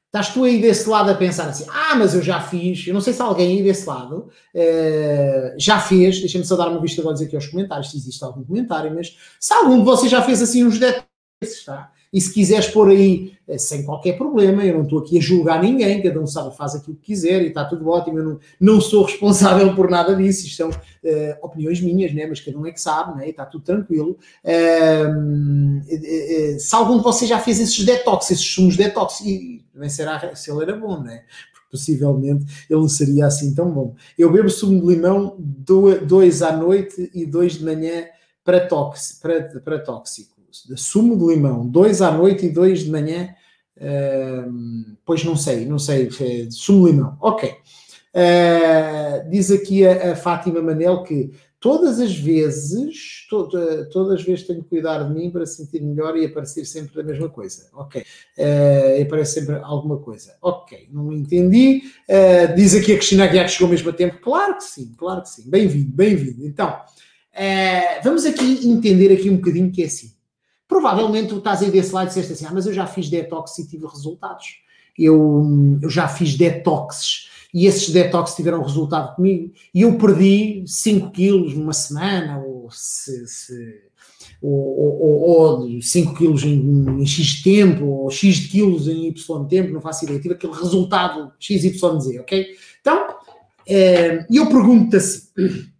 Estás 0.09 0.33
tu 0.33 0.43
aí 0.43 0.59
desse 0.59 0.89
lado 0.89 1.11
a 1.11 1.15
pensar 1.15 1.49
assim, 1.49 1.67
ah, 1.69 1.95
mas 1.95 2.15
eu 2.15 2.23
já 2.23 2.41
fiz, 2.41 2.87
eu 2.87 2.95
não 2.95 3.01
sei 3.01 3.13
se 3.13 3.21
alguém 3.21 3.59
aí 3.59 3.63
desse 3.63 3.87
lado 3.87 4.31
uh, 4.55 5.55
já 5.59 5.79
fez, 5.79 6.19
deixa-me 6.19 6.47
só 6.47 6.57
dar 6.57 6.69
uma 6.71 6.81
vista 6.81 7.03
de 7.03 7.09
olhos 7.09 7.21
aqui 7.21 7.37
aos 7.37 7.47
comentários, 7.47 7.91
se 7.91 7.99
existe 7.99 8.25
algum 8.25 8.43
comentário, 8.43 8.95
mas 8.95 9.19
se 9.39 9.53
algum 9.53 9.79
de 9.79 9.85
vocês 9.85 10.11
já 10.11 10.23
fez 10.23 10.41
assim 10.41 10.65
uns 10.65 10.79
detalhes, 10.79 11.65
tá? 11.67 11.93
E 12.13 12.21
se 12.21 12.33
quiseres 12.33 12.69
pôr 12.69 12.89
aí 12.89 13.33
eh, 13.47 13.59
sem 13.59 13.85
qualquer 13.85 14.17
problema, 14.17 14.65
eu 14.65 14.75
não 14.75 14.83
estou 14.85 14.99
aqui 15.01 15.19
a 15.19 15.21
julgar 15.21 15.63
ninguém, 15.63 16.03
cada 16.03 16.21
um 16.21 16.27
sabe, 16.27 16.57
faz 16.57 16.75
aquilo 16.75 16.97
que 16.97 17.07
quiser 17.07 17.43
e 17.43 17.49
está 17.49 17.65
tudo 17.65 17.89
ótimo, 17.89 18.19
eu 18.19 18.25
não, 18.25 18.41
não 18.59 18.81
sou 18.81 19.05
responsável 19.05 19.75
por 19.75 19.91
nada 19.91 20.15
disso, 20.15 20.47
isto 20.47 20.57
são 20.57 20.71
uh, 20.71 21.39
opiniões 21.43 21.81
minhas, 21.81 22.13
né? 22.15 22.27
mas 22.27 22.41
cada 22.41 22.59
um 22.59 22.67
é 22.67 22.73
que 22.73 22.81
sabe, 22.81 23.19
né? 23.19 23.27
e 23.27 23.31
está 23.31 23.45
tudo 23.45 23.65
tranquilo. 23.65 24.19
Uh, 24.45 25.79
uh, 25.81 26.59
se 26.59 26.75
algum 26.75 26.99
de 26.99 27.03
vocês 27.03 27.29
já 27.29 27.39
fez 27.39 27.61
esses 27.61 27.85
detox, 27.85 28.31
esses 28.31 28.47
sumos 28.47 28.77
detox, 28.77 29.21
e 29.21 29.65
também 29.73 29.91
será 29.91 30.35
se 30.35 30.51
ele 30.51 30.63
era 30.63 30.77
bom, 30.77 31.03
né? 31.03 31.25
Porque 31.53 31.69
possivelmente 31.71 32.45
ele 32.69 32.81
não 32.81 32.89
seria 32.89 33.27
assim 33.27 33.55
tão 33.55 33.71
bom. 33.71 33.95
Eu 34.19 34.33
bebo 34.33 34.49
sumo 34.49 34.81
de 34.81 34.95
limão 34.95 35.37
dois 35.39 36.43
à 36.43 36.53
noite 36.53 37.11
e 37.15 37.25
dois 37.25 37.55
de 37.55 37.65
manhã 37.65 38.07
para, 38.43 38.67
tóxico, 38.67 39.21
para, 39.21 39.61
para 39.61 39.79
tóxico 39.79 40.38
sumo 40.51 41.17
de 41.17 41.35
limão, 41.35 41.67
dois 41.67 42.01
à 42.03 42.11
noite 42.11 42.47
e 42.47 42.53
dois 42.53 42.85
de 42.85 42.91
manhã, 42.91 43.35
uh, 43.77 44.97
pois 45.05 45.25
não 45.25 45.37
sei, 45.37 45.67
não 45.67 45.79
sei, 45.79 46.09
é 46.21 46.51
sumo 46.51 46.87
de 46.87 46.93
limão, 46.93 47.17
ok. 47.21 47.55
Uh, 48.15 49.29
diz 49.31 49.51
aqui 49.51 49.87
a, 49.87 50.13
a, 50.13 50.17
Fátima 50.17 50.63
Manel 50.63 51.03
que 51.03 51.31
todas 51.61 52.01
as 52.01 52.17
vezes, 52.17 53.27
toda, 53.29 53.85
todas 53.91 54.19
as 54.19 54.25
vezes 54.25 54.47
tenho 54.47 54.63
que 54.63 54.69
cuidar 54.71 55.05
de 55.05 55.15
mim 55.15 55.31
para 55.31 55.45
sentir 55.45 55.83
melhor 55.83 56.17
e 56.17 56.25
aparecer 56.25 56.65
sempre 56.65 57.01
a 57.01 57.05
mesma 57.05 57.29
coisa. 57.29 57.69
Ok. 57.75 58.03
Uh, 58.37 59.03
aparece 59.03 59.35
sempre 59.35 59.57
alguma 59.57 59.99
coisa. 59.99 60.37
Ok, 60.41 60.89
não 60.91 61.13
entendi. 61.13 61.83
Uh, 62.09 62.55
diz 62.57 62.75
aqui 62.75 62.93
a 62.93 62.97
Cristina 62.97 63.25
Aguiar 63.25 63.45
que 63.45 63.53
chegou 63.53 63.67
ao 63.67 63.73
mesmo 63.73 63.93
tempo. 63.93 64.21
Claro 64.21 64.57
que 64.57 64.65
sim, 64.65 64.93
claro 64.97 65.23
que 65.23 65.29
sim. 65.29 65.49
Bem-vindo, 65.49 65.93
bem-vindo. 65.93 66.47
Então, 66.47 66.77
vamos 68.03 68.25
aqui 68.25 68.67
entender 68.67 69.13
aqui 69.13 69.29
um 69.29 69.37
bocadinho 69.37 69.71
que 69.71 69.83
é 69.83 69.87
assim. 69.87 70.18
Provavelmente 70.69 71.31
tu 71.31 71.39
estás 71.39 71.63
aí 71.63 71.71
desse 71.71 71.95
lado 71.95 72.07
e 72.07 72.09
disseste 72.09 72.35
assim, 72.35 72.45
ah, 72.45 72.51
mas 72.53 72.67
eu 72.67 72.75
já 72.75 72.87
fiz 72.87 73.09
detox 73.09 73.59
e 73.59 73.67
tive 73.67 73.87
resultados. 73.87 74.61
Eu, 74.97 75.43
eu 75.81 75.89
já 75.89 76.07
fiz 76.07 76.37
detoxes 76.37 77.31
e 77.55 77.67
esses 77.67 77.89
detox 77.91 78.35
tiveram 78.35 78.63
resultado 78.63 79.17
comigo 79.17 79.53
e 79.75 79.81
eu 79.83 79.97
perdi 79.97 80.63
5 80.67 81.11
quilos 81.11 81.55
numa 81.55 81.73
semana 81.73 82.39
ou 82.39 82.71
se, 82.71 83.27
se 83.27 83.89
ou, 84.43 84.51
ou, 84.53 85.21
ou 85.21 85.83
5 85.83 86.15
quilos 86.15 86.45
em, 86.45 87.01
em, 87.01 87.07
X 87.07 87.43
tempo, 87.43 87.87
ou 87.87 88.11
X 88.11 88.47
quilos 88.47 88.87
em 88.87 89.09
Y 89.09 89.45
tempo, 89.49 89.73
não 89.73 89.81
faço 89.81 90.05
ideia, 90.05 90.21
tive 90.21 90.35
aquele 90.35 90.53
resultado 90.53 91.33
XYZ, 91.41 92.21
ok? 92.21 92.47
Então, 92.81 93.17
eh, 93.67 94.27
eu 94.31 94.47
pergunto-te 94.49 94.97
assim, 94.97 95.29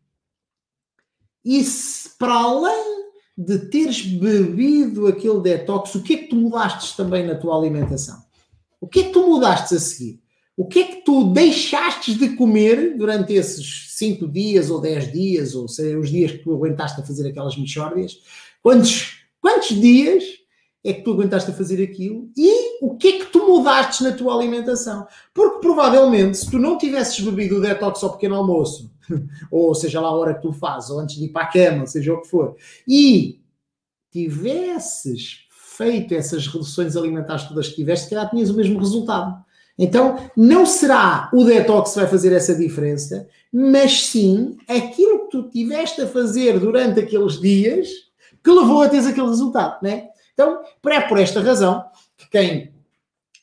e 1.45 1.63
se 1.63 2.17
para 2.19 2.35
além 2.35 2.98
de 3.39 3.57
teres 3.71 4.03
bebido 4.03 5.07
aquele 5.07 5.41
detox, 5.41 5.95
o 5.95 6.03
que 6.03 6.15
é 6.15 6.17
que 6.17 6.27
tu 6.27 6.35
mudaste 6.35 6.97
também 6.97 7.25
na 7.25 7.37
tua 7.37 7.57
alimentação? 7.57 8.21
O 8.81 8.89
que 8.89 8.99
é 8.99 9.03
que 9.05 9.13
tu 9.13 9.29
mudaste 9.29 9.77
a 9.77 9.79
seguir? 9.79 10.21
O 10.57 10.67
que 10.67 10.81
é 10.81 10.85
que 10.85 10.97
tu 11.05 11.33
deixaste 11.33 12.15
de 12.15 12.31
comer 12.31 12.97
durante 12.97 13.33
esses 13.33 13.95
5 13.97 14.27
dias 14.27 14.71
ou 14.71 14.81
10 14.81 15.13
dias, 15.13 15.55
ou 15.55 15.69
seja, 15.69 15.97
os 15.97 16.11
dias 16.11 16.33
que 16.33 16.39
tu 16.39 16.53
aguentaste 16.53 17.01
a 17.01 17.05
fazer 17.05 17.29
aquelas 17.29 17.57
mixórdias? 17.57 18.19
Quantos, 18.61 19.21
quantos 19.41 19.69
dias 19.69 20.25
é 20.83 20.93
que 20.93 21.03
tu 21.03 21.13
aguentaste 21.13 21.53
a 21.53 21.55
fazer 21.55 21.81
aquilo? 21.81 22.29
E 22.37 22.85
o 22.85 22.97
que 22.97 23.07
é 23.07 23.19
que 23.21 23.27
tu 23.27 23.47
mudaste 23.47 24.03
na 24.03 24.11
tua 24.11 24.35
alimentação? 24.35 25.07
Porque 25.33 25.61
provavelmente, 25.61 26.39
se 26.39 26.51
tu 26.51 26.59
não 26.59 26.77
tivesses 26.77 27.21
bebido 27.21 27.59
o 27.59 27.61
detox 27.61 28.03
ao 28.03 28.15
pequeno 28.15 28.35
almoço, 28.35 28.91
ou 29.51 29.75
seja 29.75 30.01
lá 30.01 30.09
a 30.09 30.15
hora 30.15 30.35
que 30.35 30.43
tu 30.43 30.53
fazes, 30.53 30.91
ou 30.91 31.01
antes 31.01 31.17
de 31.17 31.25
ir 31.25 31.29
para 31.29 31.43
a 31.43 31.51
cama, 31.51 31.87
seja 31.87 32.13
o 32.13 32.21
que 32.21 32.29
for, 32.29 32.57
e 32.87 33.41
tivesses 34.11 35.47
feito 35.51 36.15
essas 36.15 36.47
reduções 36.47 36.97
alimentares 36.97 37.45
todas 37.45 37.69
que 37.69 37.77
tiveste, 37.77 38.05
se 38.05 38.11
calhar 38.11 38.29
tinhas 38.31 38.51
o 38.51 38.57
mesmo 38.57 38.79
resultado. 38.79 39.45
Então, 39.79 40.17
não 40.37 40.67
será 40.67 41.31
o 41.33 41.45
detox 41.45 41.93
que 41.93 42.01
vai 42.01 42.09
fazer 42.09 42.33
essa 42.33 42.55
diferença, 42.55 43.29
mas 43.53 44.07
sim 44.07 44.57
aquilo 44.67 45.21
que 45.21 45.31
tu 45.31 45.49
tiveste 45.49 46.03
a 46.03 46.07
fazer 46.07 46.59
durante 46.59 46.99
aqueles 46.99 47.41
dias 47.41 47.89
que 48.43 48.51
levou 48.51 48.83
a 48.83 48.89
teres 48.89 49.07
aquele 49.07 49.29
resultado, 49.29 49.79
né? 49.83 50.09
Então, 50.35 50.63
é 50.87 51.01
por 51.01 51.19
esta 51.19 51.41
razão 51.41 51.85
que 52.17 52.29
quem 52.29 52.73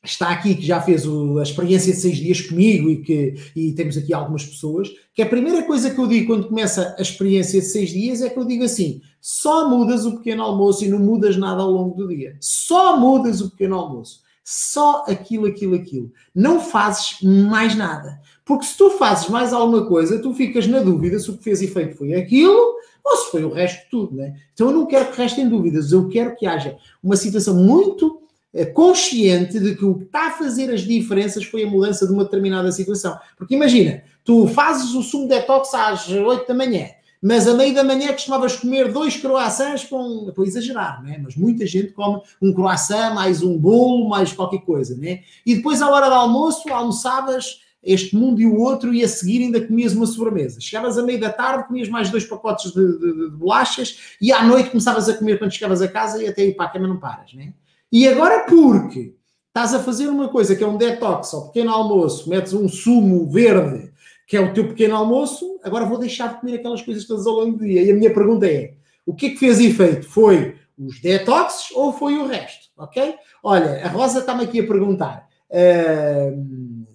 está 0.09 0.29
aqui, 0.29 0.55
que 0.55 0.65
já 0.65 0.81
fez 0.81 1.05
o, 1.05 1.39
a 1.39 1.43
experiência 1.43 1.93
de 1.93 1.99
seis 1.99 2.17
dias 2.17 2.41
comigo 2.41 2.89
e 2.89 3.01
que 3.01 3.35
e 3.55 3.71
temos 3.73 3.97
aqui 3.97 4.13
algumas 4.13 4.45
pessoas, 4.45 4.89
que 5.13 5.21
a 5.21 5.25
primeira 5.25 5.63
coisa 5.63 5.89
que 5.89 5.99
eu 5.99 6.07
digo 6.07 6.27
quando 6.27 6.47
começa 6.47 6.95
a 6.97 7.01
experiência 7.01 7.59
de 7.59 7.67
seis 7.67 7.89
dias 7.89 8.21
é 8.21 8.29
que 8.29 8.37
eu 8.37 8.45
digo 8.45 8.63
assim: 8.63 9.01
só 9.21 9.69
mudas 9.69 10.05
o 10.05 10.17
pequeno 10.17 10.43
almoço 10.43 10.85
e 10.85 10.87
não 10.87 10.99
mudas 10.99 11.37
nada 11.37 11.61
ao 11.61 11.71
longo 11.71 11.95
do 11.95 12.07
dia. 12.07 12.37
Só 12.39 12.97
mudas 12.97 13.41
o 13.41 13.49
pequeno 13.49 13.75
almoço. 13.75 14.23
Só 14.43 15.03
aquilo, 15.07 15.47
aquilo, 15.47 15.73
aquilo. 15.73 16.11
Não 16.33 16.59
fazes 16.59 17.17
mais 17.21 17.75
nada. 17.75 18.19
Porque 18.45 18.65
se 18.65 18.77
tu 18.77 18.91
fazes 18.91 19.27
mais 19.27 19.51
alguma 19.51 19.87
coisa, 19.87 20.21
tu 20.21 20.33
ficas 20.35 20.67
na 20.67 20.79
dúvida 20.79 21.17
se 21.17 21.31
o 21.31 21.37
que 21.37 21.43
fez 21.43 21.63
efeito 21.63 21.97
foi 21.97 22.13
aquilo 22.13 22.75
ou 23.03 23.17
se 23.17 23.31
foi 23.31 23.43
o 23.43 23.51
resto 23.51 23.83
de 23.83 23.89
tudo, 23.89 24.15
né? 24.15 24.35
Então 24.53 24.67
eu 24.69 24.73
não 24.73 24.85
quero 24.85 25.11
que 25.11 25.17
restem 25.17 25.49
dúvidas, 25.49 25.91
eu 25.91 26.07
quero 26.09 26.35
que 26.35 26.45
haja 26.45 26.77
uma 27.03 27.15
situação 27.15 27.55
muito 27.55 28.21
consciente 28.63 29.59
de 29.59 29.75
que 29.75 29.83
o 29.83 29.95
que 29.95 30.05
está 30.05 30.27
a 30.27 30.31
fazer 30.31 30.71
as 30.71 30.81
diferenças 30.81 31.43
foi 31.43 31.63
a 31.63 31.69
mudança 31.69 32.07
de 32.07 32.13
uma 32.13 32.23
determinada 32.23 32.71
situação. 32.71 33.19
Porque 33.37 33.55
imagina, 33.55 34.03
tu 34.23 34.47
fazes 34.47 34.93
o 34.93 35.03
sumo 35.03 35.27
detox 35.27 35.73
às 35.73 36.07
8 36.07 36.47
da 36.47 36.53
manhã, 36.53 36.87
mas 37.21 37.47
a 37.47 37.53
meio 37.53 37.73
da 37.73 37.83
manhã 37.83 38.13
costumavas 38.13 38.55
comer 38.55 38.93
dois 38.93 39.17
croissants 39.17 39.83
com. 39.83 40.27
Estou 40.29 40.45
a 40.45 40.47
exagerar, 40.47 41.03
não 41.03 41.11
é? 41.11 41.17
Mas 41.17 41.35
muita 41.35 41.65
gente 41.65 41.91
come 41.91 42.21
um 42.41 42.53
croissant, 42.53 43.13
mais 43.13 43.41
um 43.41 43.57
bolo, 43.57 44.07
mais 44.07 44.31
qualquer 44.31 44.59
coisa, 44.59 44.95
né? 44.95 45.21
E 45.45 45.55
depois, 45.55 45.81
à 45.81 45.89
hora 45.89 46.07
do 46.07 46.13
almoço, 46.13 46.71
almoçavas 46.71 47.61
este 47.81 48.15
mundo 48.15 48.41
e 48.41 48.45
o 48.47 48.59
outro, 48.59 48.93
e 48.93 49.03
a 49.03 49.07
seguir 49.07 49.43
ainda 49.43 49.61
comias 49.61 49.93
uma 49.93 50.07
sobremesa. 50.07 50.59
Chegavas 50.59 50.97
a 50.97 51.03
meio 51.03 51.19
da 51.19 51.31
tarde, 51.31 51.67
comias 51.67 51.87
mais 51.87 52.09
dois 52.09 52.25
pacotes 52.25 52.71
de, 52.71 52.99
de, 52.99 53.29
de 53.29 53.37
bolachas, 53.37 54.15
e 54.19 54.31
à 54.31 54.43
noite 54.43 54.71
começavas 54.71 55.07
a 55.07 55.13
comer 55.13 55.37
quando 55.37 55.51
chegavas 55.51 55.81
a 55.81 55.87
casa 55.87 56.21
e 56.23 56.27
até 56.27 56.45
ir 56.45 56.55
para 56.55 56.65
a 56.65 56.69
cama 56.69 56.87
não 56.87 56.97
paras, 56.97 57.33
né? 57.33 57.53
E 57.91 58.07
agora, 58.07 58.45
porque 58.45 59.15
estás 59.47 59.73
a 59.73 59.79
fazer 59.79 60.07
uma 60.07 60.29
coisa 60.29 60.55
que 60.55 60.63
é 60.63 60.67
um 60.67 60.77
detox 60.77 61.33
ao 61.33 61.47
pequeno 61.47 61.71
almoço, 61.71 62.29
metes 62.29 62.53
um 62.53 62.67
sumo 62.67 63.29
verde, 63.29 63.91
que 64.27 64.35
é 64.35 64.39
o 64.41 64.53
teu 64.53 64.67
pequeno 64.67 64.95
almoço, 64.95 65.59
agora 65.63 65.85
vou 65.85 65.97
deixar 65.97 66.33
de 66.33 66.39
comer 66.41 66.55
aquelas 66.55 66.81
coisas 66.81 67.05
todas 67.05 67.25
ao 67.25 67.33
longo 67.33 67.57
do 67.57 67.65
dia. 67.65 67.83
E 67.83 67.91
a 67.91 67.95
minha 67.95 68.13
pergunta 68.13 68.47
é: 68.47 68.73
o 69.05 69.13
que 69.13 69.27
é 69.27 69.29
que 69.29 69.37
fez 69.37 69.59
efeito? 69.59 70.09
Foi 70.09 70.55
os 70.77 70.99
detoxes 70.99 71.71
ou 71.73 71.93
foi 71.93 72.17
o 72.17 72.27
resto? 72.27 72.69
Ok? 72.77 73.15
Olha, 73.43 73.85
a 73.85 73.87
Rosa 73.87 74.19
está-me 74.19 74.43
aqui 74.43 74.59
a 74.59 74.67
perguntar. 74.67 75.27
Uh, 75.49 76.85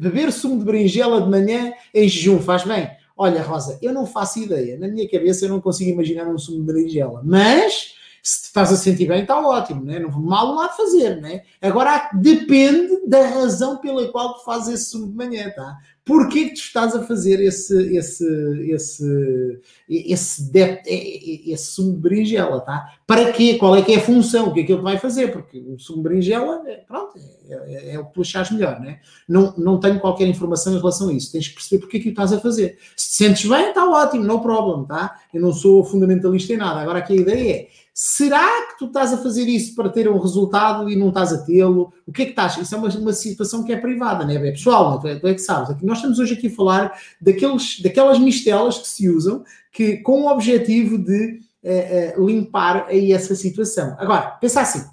beber 0.00 0.32
sumo 0.32 0.58
de 0.58 0.64
berinjela 0.64 1.20
de 1.20 1.28
manhã 1.28 1.72
em 1.94 2.08
jejum 2.08 2.40
faz 2.40 2.64
bem? 2.64 2.90
Olha, 3.16 3.42
Rosa, 3.42 3.78
eu 3.82 3.92
não 3.92 4.06
faço 4.06 4.40
ideia. 4.40 4.78
Na 4.78 4.88
minha 4.88 5.08
cabeça 5.08 5.44
eu 5.44 5.50
não 5.50 5.60
consigo 5.60 5.90
imaginar 5.90 6.26
um 6.26 6.38
sumo 6.38 6.60
de 6.60 6.72
berinjela. 6.72 7.20
Mas 7.22 7.94
se 8.22 8.42
te 8.42 8.44
estás 8.46 8.72
a 8.72 8.76
sentir 8.76 9.06
bem, 9.06 9.22
está 9.22 9.38
ótimo, 9.40 9.84
né? 9.84 9.98
não 9.98 10.10
mal 10.20 10.48
não 10.48 10.60
há 10.60 10.68
fazer, 10.68 11.20
né? 11.20 11.42
Agora 11.60 12.10
depende 12.14 13.06
da 13.06 13.26
razão 13.26 13.78
pela 13.78 14.10
qual 14.10 14.34
tu 14.34 14.44
fazes 14.44 14.74
esse 14.74 14.90
sumo 14.90 15.08
de 15.08 15.14
manhã, 15.14 15.50
tá? 15.50 15.76
Porquê 16.10 16.46
que 16.46 16.54
tu 16.54 16.62
estás 16.62 16.96
a 16.96 17.04
fazer 17.04 17.40
esse, 17.40 17.96
esse, 17.96 18.24
esse, 18.68 19.60
esse, 19.86 20.50
esse, 20.50 21.52
esse 21.52 21.66
sumo 21.66 21.92
de 21.92 22.00
berinjela, 22.00 22.60
tá? 22.62 22.94
Para 23.06 23.30
quê? 23.30 23.54
Qual 23.56 23.76
é 23.76 23.82
que 23.82 23.92
é 23.92 23.98
a 23.98 24.00
função? 24.00 24.48
O 24.48 24.52
que 24.52 24.58
é 24.58 24.64
que 24.64 24.72
ele 24.72 24.82
vai 24.82 24.98
fazer? 24.98 25.30
Porque 25.30 25.60
o 25.60 25.78
sumo 25.78 26.02
de 26.02 26.08
berinjela, 26.08 26.64
é, 26.66 26.78
pronto, 26.78 27.16
é, 27.16 27.54
é, 27.54 27.94
é, 27.94 27.98
o 28.00 28.06
que 28.06 28.14
tu 28.14 28.22
achas 28.22 28.50
melhor, 28.50 28.80
né? 28.80 28.98
Não, 29.28 29.54
não 29.56 29.78
tenho 29.78 30.00
qualquer 30.00 30.26
informação 30.26 30.74
em 30.74 30.78
relação 30.78 31.10
a 31.10 31.12
isso. 31.12 31.30
Tens 31.30 31.46
que 31.46 31.54
perceber 31.54 31.80
porque 31.80 31.98
é 31.98 32.00
que 32.00 32.08
o 32.08 32.10
estás 32.10 32.32
a 32.32 32.40
fazer. 32.40 32.76
Se 32.96 33.10
te 33.10 33.14
sentes 33.14 33.48
bem, 33.48 33.68
está 33.68 33.88
ótimo, 33.88 34.24
não 34.24 34.40
problem, 34.40 34.84
tá? 34.88 35.16
Eu 35.32 35.40
não 35.40 35.52
sou 35.52 35.84
fundamentalista 35.84 36.52
em 36.52 36.56
nada. 36.56 36.80
Agora 36.80 36.98
aqui 36.98 37.12
a 37.12 37.16
ideia 37.16 37.54
é 37.54 37.68
Será 38.02 38.48
tu 38.80 38.86
estás 38.86 39.12
a 39.12 39.18
fazer 39.18 39.46
isso 39.46 39.74
para 39.74 39.90
ter 39.90 40.08
um 40.08 40.18
resultado 40.18 40.88
e 40.88 40.96
não 40.96 41.08
estás 41.08 41.34
a 41.34 41.44
tê-lo? 41.44 41.92
O 42.06 42.12
que 42.12 42.22
é 42.22 42.24
que 42.24 42.30
estás? 42.30 42.56
Isso 42.56 42.74
é 42.74 42.78
uma, 42.78 42.88
uma 42.88 43.12
situação 43.12 43.62
que 43.62 43.74
é 43.74 43.76
privada, 43.76 44.24
não 44.24 44.30
é? 44.30 44.48
é 44.48 44.52
pessoal, 44.52 44.98
tu 44.98 45.06
é, 45.06 45.16
tu 45.16 45.26
é 45.28 45.34
que 45.34 45.40
sabes. 45.40 45.76
Nós 45.82 45.98
estamos 45.98 46.18
hoje 46.18 46.32
aqui 46.32 46.46
a 46.46 46.50
falar 46.50 46.98
daqueles, 47.20 47.82
daquelas 47.82 48.18
mistelas 48.18 48.78
que 48.78 48.88
se 48.88 49.06
usam 49.06 49.44
que, 49.70 49.98
com 49.98 50.22
o 50.22 50.32
objetivo 50.32 50.96
de 50.96 51.40
uh, 51.62 52.22
uh, 52.22 52.26
limpar 52.26 52.86
aí 52.88 53.12
essa 53.12 53.34
situação. 53.34 53.94
Agora, 53.98 54.22
pensa 54.40 54.62
assim. 54.62 54.88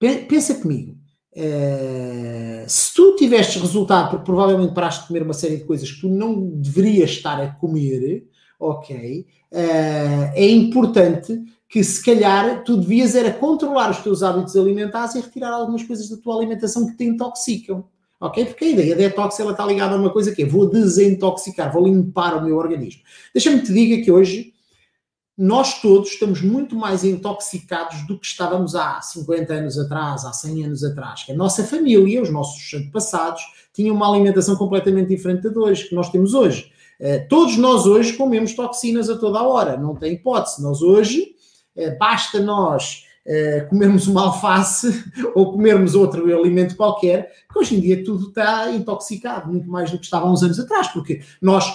Pensa 0.00 0.56
comigo. 0.56 0.98
Uh, 1.36 2.64
se 2.66 2.92
tu 2.92 3.14
tivestes 3.14 3.62
resultado, 3.62 4.10
porque 4.10 4.24
provavelmente 4.24 4.74
paraste 4.74 5.02
de 5.02 5.06
comer 5.06 5.22
uma 5.22 5.32
série 5.32 5.58
de 5.58 5.64
coisas 5.64 5.88
que 5.92 6.00
tu 6.00 6.08
não 6.08 6.50
deverias 6.56 7.10
estar 7.10 7.40
a 7.40 7.50
comer, 7.50 8.26
ok, 8.58 9.24
é 10.34 10.50
importante 10.50 11.40
que 11.68 11.84
se 11.84 12.02
calhar 12.02 12.64
tu 12.64 12.78
devias 12.78 13.14
era 13.14 13.30
controlar 13.30 13.90
os 13.90 13.98
teus 13.98 14.22
hábitos 14.22 14.56
alimentares 14.56 15.14
e 15.14 15.20
retirar 15.20 15.50
algumas 15.50 15.82
coisas 15.82 16.08
da 16.08 16.16
tua 16.16 16.36
alimentação 16.36 16.86
que 16.86 16.96
te 16.96 17.04
intoxicam. 17.04 17.84
Ok? 18.20 18.46
Porque 18.46 18.64
a 18.64 18.68
ideia 18.68 18.96
detox 18.96 19.38
ela 19.38 19.52
está 19.52 19.64
ligada 19.64 19.94
a 19.94 19.98
uma 19.98 20.10
coisa 20.10 20.34
que 20.34 20.42
é 20.42 20.46
vou 20.46 20.68
desintoxicar, 20.68 21.72
vou 21.72 21.84
limpar 21.84 22.36
o 22.36 22.44
meu 22.44 22.56
organismo. 22.56 23.02
Deixa-me 23.32 23.60
te 23.62 23.72
diga 23.72 24.02
que 24.02 24.10
hoje 24.10 24.54
nós 25.36 25.80
todos 25.80 26.08
estamos 26.08 26.42
muito 26.42 26.74
mais 26.74 27.04
intoxicados 27.04 28.04
do 28.08 28.18
que 28.18 28.26
estávamos 28.26 28.74
há 28.74 29.00
50 29.00 29.52
anos 29.52 29.78
atrás, 29.78 30.24
há 30.24 30.32
100 30.32 30.64
anos 30.64 30.82
atrás. 30.82 31.22
Que 31.22 31.30
a 31.30 31.36
nossa 31.36 31.62
família, 31.62 32.20
os 32.20 32.30
nossos 32.30 32.74
antepassados, 32.74 33.42
tinham 33.72 33.94
uma 33.94 34.10
alimentação 34.10 34.56
completamente 34.56 35.10
diferente 35.10 35.48
da 35.48 35.60
hoje, 35.60 35.88
que 35.88 35.94
nós 35.94 36.10
temos 36.10 36.34
hoje. 36.34 36.72
Uh, 36.98 37.28
todos 37.28 37.56
nós 37.56 37.86
hoje 37.86 38.14
comemos 38.14 38.52
toxinas 38.54 39.08
a 39.08 39.16
toda 39.16 39.38
a 39.38 39.46
hora, 39.46 39.76
não 39.76 39.94
tem 39.94 40.14
hipótese. 40.14 40.60
Nós 40.60 40.82
hoje 40.82 41.22
eh, 41.22 41.37
basta 41.98 42.40
nós 42.40 43.08
eh, 43.30 43.60
comermos 43.68 44.06
uma 44.06 44.22
alface 44.22 45.04
ou 45.36 45.52
comermos 45.52 45.94
outro 45.94 46.24
alimento 46.34 46.74
qualquer, 46.74 47.30
que 47.52 47.58
hoje 47.58 47.76
em 47.76 47.80
dia 47.80 48.02
tudo 48.02 48.28
está 48.28 48.70
intoxicado, 48.70 49.52
muito 49.52 49.68
mais 49.68 49.90
do 49.90 49.98
que 49.98 50.04
estava 50.06 50.26
há 50.26 50.32
uns 50.32 50.42
anos 50.42 50.58
atrás, 50.58 50.88
porque 50.88 51.20
nós, 51.42 51.66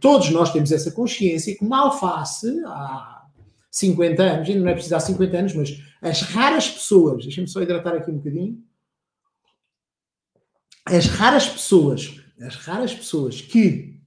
todos 0.00 0.30
nós 0.30 0.50
temos 0.50 0.72
essa 0.72 0.90
consciência 0.90 1.54
que 1.54 1.62
uma 1.62 1.80
alface 1.80 2.48
há 2.64 3.26
50 3.70 4.22
anos, 4.22 4.48
ainda 4.48 4.60
não 4.62 4.70
é 4.70 4.72
preciso 4.72 4.96
há 4.96 5.00
50 5.00 5.36
anos, 5.36 5.54
mas 5.54 5.82
as 6.00 6.22
raras 6.22 6.70
pessoas, 6.70 7.24
deixem-me 7.24 7.48
só 7.48 7.60
hidratar 7.60 7.94
aqui 7.94 8.10
um 8.10 8.16
bocadinho, 8.16 8.58
as 10.86 11.04
raras 11.08 11.46
pessoas, 11.46 12.20
as 12.40 12.56
raras 12.56 12.94
pessoas 12.94 13.38
que 13.42 14.00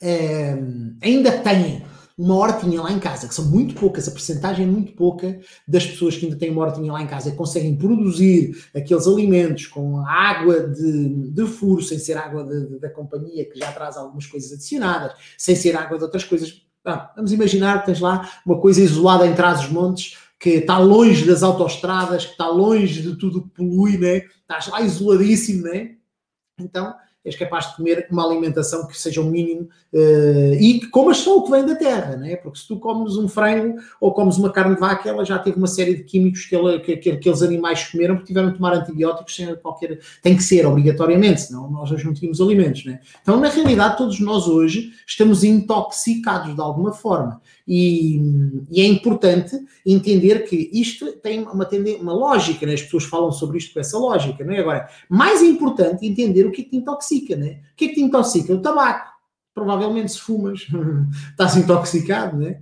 é, 0.00 0.56
ainda 1.02 1.40
têm 1.40 1.84
uma 2.18 2.34
hortinha 2.34 2.80
lá 2.80 2.90
em 2.90 2.98
casa, 2.98 3.28
que 3.28 3.34
são 3.34 3.44
muito 3.44 3.74
poucas, 3.74 4.08
a 4.08 4.10
percentagem 4.10 4.64
é 4.64 4.68
muito 4.68 4.92
pouca 4.94 5.38
das 5.68 5.84
pessoas 5.84 6.16
que 6.16 6.24
ainda 6.24 6.38
têm 6.38 6.50
uma 6.50 6.62
hortinha 6.62 6.90
lá 6.90 7.02
em 7.02 7.06
casa 7.06 7.28
e 7.28 7.32
conseguem 7.32 7.76
produzir 7.76 8.56
aqueles 8.74 9.06
alimentos 9.06 9.66
com 9.66 10.00
água 10.00 10.66
de, 10.68 11.30
de 11.30 11.46
furo, 11.46 11.82
sem 11.82 11.98
ser 11.98 12.16
água 12.16 12.42
de, 12.42 12.68
de, 12.68 12.78
da 12.78 12.88
companhia, 12.88 13.44
que 13.44 13.58
já 13.58 13.70
traz 13.70 13.98
algumas 13.98 14.26
coisas 14.26 14.50
adicionadas, 14.52 15.12
sem 15.36 15.54
ser 15.54 15.76
água 15.76 15.98
de 15.98 16.04
outras 16.04 16.24
coisas. 16.24 16.62
Vamos 17.14 17.32
imaginar 17.32 17.80
que 17.80 17.86
tens 17.86 18.00
lá 18.00 18.30
uma 18.46 18.58
coisa 18.60 18.80
isolada 18.80 19.26
em 19.26 19.34
trás 19.34 19.60
dos 19.60 19.70
montes, 19.70 20.16
que 20.38 20.50
está 20.50 20.78
longe 20.78 21.26
das 21.26 21.42
autoestradas, 21.42 22.24
que 22.24 22.32
está 22.32 22.48
longe 22.48 23.02
de 23.02 23.16
tudo 23.16 23.42
que 23.42 23.50
polui, 23.50 23.98
né? 23.98 24.22
estás 24.40 24.68
lá 24.68 24.80
isoladíssimo, 24.80 25.64
né? 25.64 25.96
Então, 26.58 26.94
és 27.26 27.34
capaz 27.34 27.70
de 27.70 27.76
comer 27.76 28.06
uma 28.10 28.24
alimentação 28.24 28.86
que 28.86 28.96
seja 28.96 29.20
o 29.20 29.24
mínimo 29.24 29.68
uh, 29.92 30.54
e 30.54 30.78
que 30.78 30.86
comas 30.86 31.18
só 31.18 31.36
o 31.36 31.42
que 31.42 31.50
vem 31.50 31.66
da 31.66 31.74
terra, 31.74 32.16
né? 32.16 32.36
porque 32.36 32.60
se 32.60 32.68
tu 32.68 32.78
comes 32.78 33.16
um 33.16 33.28
frango 33.28 33.76
ou 34.00 34.14
comes 34.14 34.36
uma 34.36 34.50
carne 34.50 34.74
de 34.76 34.80
vaca, 34.80 35.08
ela 35.08 35.24
já 35.24 35.36
teve 35.38 35.58
uma 35.58 35.66
série 35.66 35.96
de 35.96 36.04
químicos 36.04 36.46
que, 36.46 36.54
ela, 36.54 36.78
que, 36.78 36.96
que 36.96 37.10
aqueles 37.10 37.42
animais 37.42 37.84
comeram 37.90 38.14
porque 38.14 38.28
tiveram 38.28 38.52
que 38.52 38.58
tomar 38.58 38.74
antibióticos 38.74 39.34
sem 39.34 39.56
qualquer. 39.56 39.98
tem 40.22 40.36
que 40.36 40.42
ser 40.42 40.64
obrigatoriamente, 40.64 41.42
senão 41.42 41.68
nós 41.68 41.90
hoje 41.90 42.06
não 42.06 42.14
tínhamos 42.14 42.40
alimentos. 42.40 42.84
Né? 42.84 43.00
Então, 43.20 43.40
na 43.40 43.48
realidade, 43.48 43.98
todos 43.98 44.20
nós 44.20 44.46
hoje 44.46 44.92
estamos 45.04 45.42
intoxicados 45.42 46.54
de 46.54 46.60
alguma 46.60 46.92
forma. 46.92 47.40
E, 47.66 48.20
e, 48.70 48.80
é 48.80 48.86
importante 48.86 49.58
entender 49.84 50.44
que 50.44 50.70
isto 50.72 51.12
tem 51.14 51.42
uma, 51.42 51.68
uma 52.00 52.12
lógica, 52.12 52.64
né? 52.64 52.74
as 52.74 52.82
pessoas 52.82 53.04
falam 53.04 53.32
sobre 53.32 53.58
isto 53.58 53.74
com 53.74 53.80
essa 53.80 53.98
lógica, 53.98 54.44
não 54.44 54.54
é? 54.54 54.60
Agora, 54.60 54.88
mais 55.08 55.42
importante 55.42 56.06
entender 56.06 56.46
o 56.46 56.52
que 56.52 56.60
é 56.60 56.64
que 56.64 56.70
te 56.70 56.76
intoxica, 56.76 57.34
né? 57.34 57.60
O 57.72 57.76
que 57.76 57.86
é 57.86 57.88
que 57.88 57.94
te 57.94 58.00
intoxica? 58.00 58.52
O 58.52 58.62
tabaco. 58.62 59.16
Provavelmente 59.52 60.12
se 60.12 60.20
fumas, 60.20 60.66
estás 61.30 61.56
intoxicado, 61.56 62.36
né? 62.36 62.60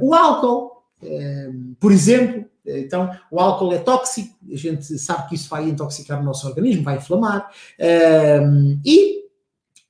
Uh, 0.00 0.08
o 0.08 0.14
álcool, 0.14 0.82
uh, 1.02 1.76
por 1.78 1.92
exemplo, 1.92 2.44
então, 2.66 3.10
o 3.30 3.40
álcool 3.40 3.72
é 3.72 3.78
tóxico, 3.78 4.34
a 4.52 4.56
gente 4.56 4.98
sabe 4.98 5.28
que 5.28 5.34
isso 5.36 5.48
vai 5.48 5.68
intoxicar 5.68 6.20
o 6.20 6.24
nosso 6.24 6.46
organismo, 6.46 6.82
vai 6.82 6.96
inflamar. 6.96 7.50
Uh, 7.78 8.78
e 8.84 9.17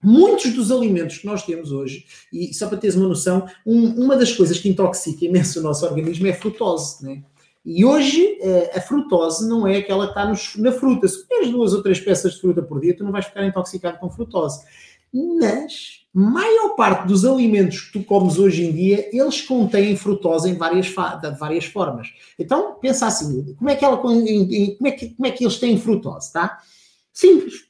Muitos 0.03 0.53
dos 0.53 0.71
alimentos 0.71 1.19
que 1.19 1.27
nós 1.27 1.45
temos 1.45 1.73
hoje, 1.73 2.07
e 2.33 2.55
só 2.55 2.69
para 2.69 2.79
teres 2.79 2.95
uma 2.95 3.09
noção, 3.09 3.49
um, 3.67 4.05
uma 4.05 4.17
das 4.17 4.33
coisas 4.33 4.59
que 4.59 4.69
intoxica 4.69 5.25
imenso 5.25 5.59
o 5.59 5.63
nosso 5.63 5.85
organismo 5.85 6.27
é 6.27 6.31
a 6.31 6.37
frutose, 6.37 7.05
né? 7.05 7.23
E 7.65 7.85
hoje 7.85 8.39
eh, 8.41 8.73
a 8.75 8.81
frutose 8.81 9.47
não 9.47 9.67
é 9.67 9.77
aquela 9.77 10.07
que 10.07 10.13
está 10.13 10.27
nos, 10.27 10.57
na 10.57 10.73
fruta. 10.73 11.07
Se 11.07 11.27
comeres 11.27 11.51
duas 11.51 11.75
ou 11.75 11.83
três 11.83 12.01
peças 12.01 12.33
de 12.33 12.41
fruta 12.41 12.63
por 12.63 12.81
dia, 12.81 12.97
tu 12.97 13.05
não 13.05 13.13
vais 13.13 13.27
ficar 13.27 13.45
intoxicado 13.45 13.99
com 13.99 14.09
frutose. 14.09 14.65
Mas 15.13 16.07
maior 16.15 16.71
parte 16.77 17.07
dos 17.07 17.27
alimentos 17.27 17.81
que 17.83 17.99
tu 17.99 18.05
comes 18.05 18.39
hoje 18.39 18.65
em 18.65 18.73
dia, 18.73 19.11
eles 19.13 19.43
contêm 19.43 19.97
frutose 19.97 20.49
em 20.49 20.55
várias, 20.55 20.87
de 20.87 21.39
várias 21.39 21.67
formas. 21.67 22.09
Então, 22.39 22.77
pensa 22.81 23.07
assim, 23.07 23.55
como 23.55 23.69
é 23.69 23.77
que, 23.77 23.85
ela, 23.85 23.99
como 23.99 24.15
é 24.15 24.91
que, 24.93 25.11
como 25.11 25.27
é 25.27 25.31
que 25.31 25.45
eles 25.45 25.59
têm 25.59 25.79
frutose, 25.79 26.33
tá? 26.33 26.61
Simples 27.13 27.68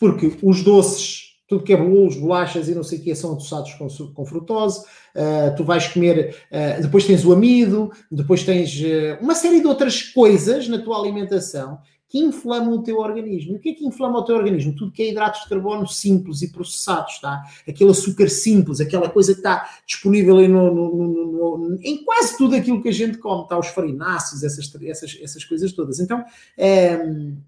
porque 0.00 0.32
os 0.42 0.64
doces, 0.64 1.34
tudo 1.46 1.62
que 1.62 1.74
é 1.74 1.76
bolos, 1.76 2.16
bolachas 2.16 2.68
e 2.68 2.74
não 2.74 2.82
sei 2.82 2.98
o 2.98 3.02
que, 3.02 3.14
são 3.14 3.32
adoçados 3.32 3.74
com, 3.74 3.86
com 4.14 4.24
frutose. 4.24 4.80
Uh, 5.14 5.54
tu 5.56 5.62
vais 5.62 5.86
comer, 5.88 6.34
uh, 6.50 6.82
depois 6.82 7.04
tens 7.04 7.24
o 7.24 7.32
amido, 7.32 7.92
depois 8.10 8.42
tens 8.42 8.74
uh, 8.80 9.22
uma 9.22 9.34
série 9.34 9.60
de 9.60 9.66
outras 9.66 10.02
coisas 10.02 10.66
na 10.68 10.78
tua 10.78 10.98
alimentação 10.98 11.78
que 12.08 12.18
inflamam 12.18 12.72
o 12.72 12.82
teu 12.82 12.98
organismo. 12.98 13.52
E 13.52 13.56
o 13.56 13.60
que 13.60 13.68
é 13.68 13.74
que 13.74 13.86
inflama 13.86 14.18
o 14.18 14.24
teu 14.24 14.36
organismo? 14.36 14.74
Tudo 14.74 14.90
que 14.90 15.02
é 15.02 15.10
hidratos 15.10 15.42
de 15.42 15.48
carbono 15.48 15.86
simples 15.86 16.42
e 16.42 16.50
processados, 16.50 17.20
tá? 17.20 17.42
Aquele 17.68 17.90
açúcar 17.90 18.28
simples, 18.28 18.80
aquela 18.80 19.08
coisa 19.08 19.32
que 19.32 19.38
está 19.38 19.68
disponível 19.86 20.36
no, 20.48 20.74
no, 20.74 21.58
no, 21.58 21.78
em 21.82 22.04
quase 22.04 22.36
tudo 22.36 22.56
aquilo 22.56 22.82
que 22.82 22.88
a 22.88 22.92
gente 22.92 23.18
come, 23.18 23.46
tá? 23.46 23.56
Os 23.56 23.68
farináceos, 23.68 24.42
essas, 24.42 24.68
essas, 24.82 25.18
essas 25.22 25.44
coisas 25.44 25.72
todas. 25.72 26.00
Então, 26.00 26.24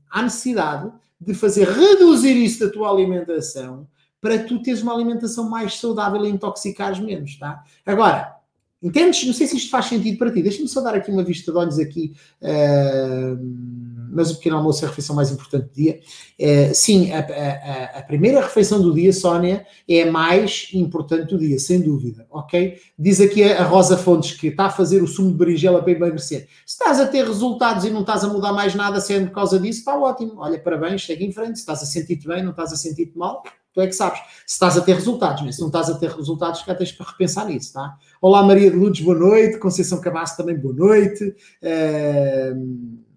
há 0.08 0.22
necessidade 0.22 0.92
de 1.26 1.34
fazer 1.34 1.68
reduzir 1.68 2.36
isso 2.36 2.60
da 2.64 2.72
tua 2.72 2.90
alimentação 2.90 3.86
para 4.20 4.38
tu 4.38 4.62
teres 4.62 4.82
uma 4.82 4.94
alimentação 4.94 5.48
mais 5.48 5.78
saudável 5.78 6.24
e 6.24 6.28
intoxicares 6.28 7.00
menos, 7.00 7.36
tá? 7.38 7.64
Agora, 7.84 8.36
entendes? 8.80 9.26
Não 9.26 9.32
sei 9.32 9.46
se 9.48 9.56
isto 9.56 9.70
faz 9.70 9.86
sentido 9.86 10.16
para 10.16 10.32
ti. 10.32 10.42
Deixa-me 10.42 10.68
só 10.68 10.80
dar 10.80 10.94
aqui 10.94 11.10
uma 11.10 11.24
vista 11.24 11.50
de 11.50 11.58
olhos 11.58 11.78
aqui. 11.78 12.14
Uh 12.40 13.91
mas 14.12 14.30
o 14.30 14.36
pequeno 14.36 14.56
almoço 14.56 14.84
é 14.84 14.86
a 14.86 14.90
refeição 14.90 15.16
mais 15.16 15.30
importante 15.30 15.64
do 15.68 15.74
dia. 15.74 16.00
É, 16.38 16.72
sim, 16.74 17.10
a, 17.10 17.20
a, 17.20 17.98
a, 17.98 18.02
primeira 18.02 18.40
refeição 18.40 18.80
do 18.80 18.92
dia, 18.92 19.12
Sónia, 19.12 19.66
é 19.88 20.02
a 20.02 20.12
mais 20.12 20.68
importante 20.74 21.30
do 21.30 21.38
dia, 21.38 21.58
sem 21.58 21.80
dúvida, 21.80 22.26
ok? 22.30 22.76
Diz 22.98 23.20
aqui 23.20 23.42
a, 23.42 23.64
Rosa 23.64 23.96
Fontes 23.96 24.32
que 24.32 24.48
está 24.48 24.66
a 24.66 24.70
fazer 24.70 25.02
o 25.02 25.06
sumo 25.06 25.30
de 25.30 25.38
berinjela 25.38 25.82
para 25.82 25.92
emagrecer. 25.92 26.46
Se 26.66 26.74
estás 26.74 27.00
a 27.00 27.06
ter 27.06 27.26
resultados 27.26 27.84
e 27.84 27.90
não 27.90 28.02
estás 28.02 28.22
a 28.22 28.28
mudar 28.28 28.52
mais 28.52 28.74
nada 28.74 29.00
sendo 29.00 29.28
por 29.28 29.34
causa 29.34 29.58
disso, 29.58 29.78
está 29.78 29.98
ótimo. 29.98 30.34
Olha, 30.36 30.58
parabéns, 30.58 31.04
segue 31.04 31.24
em 31.24 31.32
frente. 31.32 31.54
Se 31.54 31.60
estás 31.60 31.82
a 31.82 31.86
sentir-te 31.86 32.28
bem, 32.28 32.42
não 32.42 32.50
estás 32.50 32.72
a 32.72 32.76
sentir-te 32.76 33.16
mal, 33.16 33.42
tu 33.72 33.80
é 33.80 33.86
que 33.86 33.94
sabes. 33.94 34.20
Se 34.46 34.54
estás 34.54 34.76
a 34.76 34.82
ter 34.82 34.94
resultados, 34.94 35.42
né? 35.42 35.52
se 35.52 35.60
não 35.60 35.68
estás 35.68 35.88
a 35.88 35.94
ter 35.94 36.10
resultados, 36.10 36.62
cá 36.62 36.74
tens 36.74 36.92
para 36.92 37.06
repensar 37.06 37.46
nisso, 37.46 37.72
tá? 37.72 37.96
Olá, 38.20 38.42
Maria 38.42 38.70
de 38.70 38.76
Lourdes, 38.76 39.02
boa 39.02 39.18
noite. 39.18 39.58
Conceição 39.58 40.00
Cabasso 40.00 40.36
também, 40.36 40.56
boa 40.56 40.74
noite. 40.74 41.34
Uh 41.62 43.11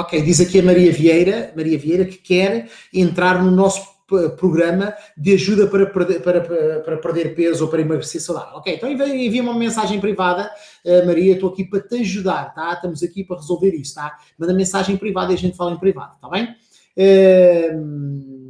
ok, 0.00 0.22
diz 0.22 0.40
aqui 0.40 0.60
a 0.60 0.62
Maria 0.62 0.92
Vieira, 0.92 1.52
Maria 1.56 1.78
Vieira 1.78 2.04
que 2.04 2.18
quer 2.18 2.68
entrar 2.92 3.42
no 3.42 3.50
nosso 3.50 3.94
programa 4.36 4.94
de 5.16 5.32
ajuda 5.32 5.66
para 5.66 5.86
perder, 5.86 6.20
para, 6.22 6.40
para, 6.40 6.96
perder 6.98 7.34
peso 7.34 7.64
ou 7.64 7.70
para 7.70 7.80
emagrecer 7.80 8.20
saudável. 8.20 8.58
Ok, 8.58 8.74
então 8.74 8.90
envia 8.90 9.42
uma 9.42 9.58
mensagem 9.58 9.98
privada, 9.98 10.50
uh, 10.84 11.06
Maria, 11.06 11.34
estou 11.34 11.50
aqui 11.50 11.64
para 11.64 11.80
te 11.80 11.96
ajudar, 11.96 12.54
tá? 12.54 12.74
Estamos 12.74 13.02
aqui 13.02 13.24
para 13.24 13.36
resolver 13.36 13.74
isso, 13.74 13.94
tá? 13.94 14.16
Manda 14.38 14.52
mensagem 14.52 14.96
privada 14.96 15.32
e 15.32 15.34
a 15.34 15.38
gente 15.38 15.56
fala 15.56 15.72
em 15.72 15.78
privado, 15.78 16.16
tá 16.20 16.28
bem? 16.28 16.54
Uh, 16.96 18.43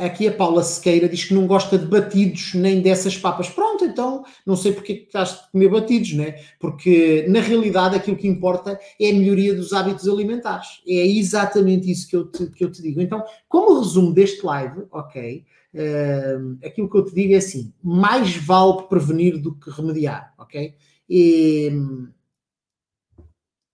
Aqui 0.00 0.26
a 0.26 0.32
Paula 0.32 0.62
Sequeira 0.62 1.08
diz 1.08 1.24
que 1.24 1.34
não 1.34 1.46
gosta 1.46 1.76
de 1.76 1.86
batidos 1.86 2.54
nem 2.54 2.80
dessas 2.80 3.16
papas. 3.16 3.48
Pronto, 3.48 3.84
então 3.84 4.24
não 4.46 4.56
sei 4.56 4.72
porque 4.72 4.94
que 4.94 5.06
estás 5.06 5.32
a 5.32 5.50
comer 5.52 5.68
batidos, 5.68 6.14
né? 6.14 6.36
Porque 6.58 7.26
na 7.28 7.40
realidade 7.40 7.96
aquilo 7.96 8.16
que 8.16 8.26
importa 8.26 8.78
é 8.98 9.10
a 9.10 9.12
melhoria 9.12 9.54
dos 9.54 9.72
hábitos 9.72 10.08
alimentares. 10.08 10.82
É 10.88 11.06
exatamente 11.06 11.90
isso 11.90 12.08
que 12.08 12.16
eu 12.16 12.26
te, 12.26 12.46
que 12.46 12.64
eu 12.64 12.72
te 12.72 12.80
digo. 12.80 13.00
Então, 13.00 13.22
como 13.48 13.78
resumo 13.78 14.12
deste 14.12 14.44
live, 14.44 14.84
ok? 14.90 15.44
Uh, 15.72 16.58
aquilo 16.66 16.90
que 16.90 16.96
eu 16.96 17.04
te 17.04 17.14
digo 17.14 17.34
é 17.34 17.36
assim: 17.36 17.72
mais 17.82 18.36
vale 18.36 18.82
prevenir 18.88 19.38
do 19.38 19.54
que 19.54 19.70
remediar, 19.70 20.34
ok? 20.38 20.74
E, 21.08 21.70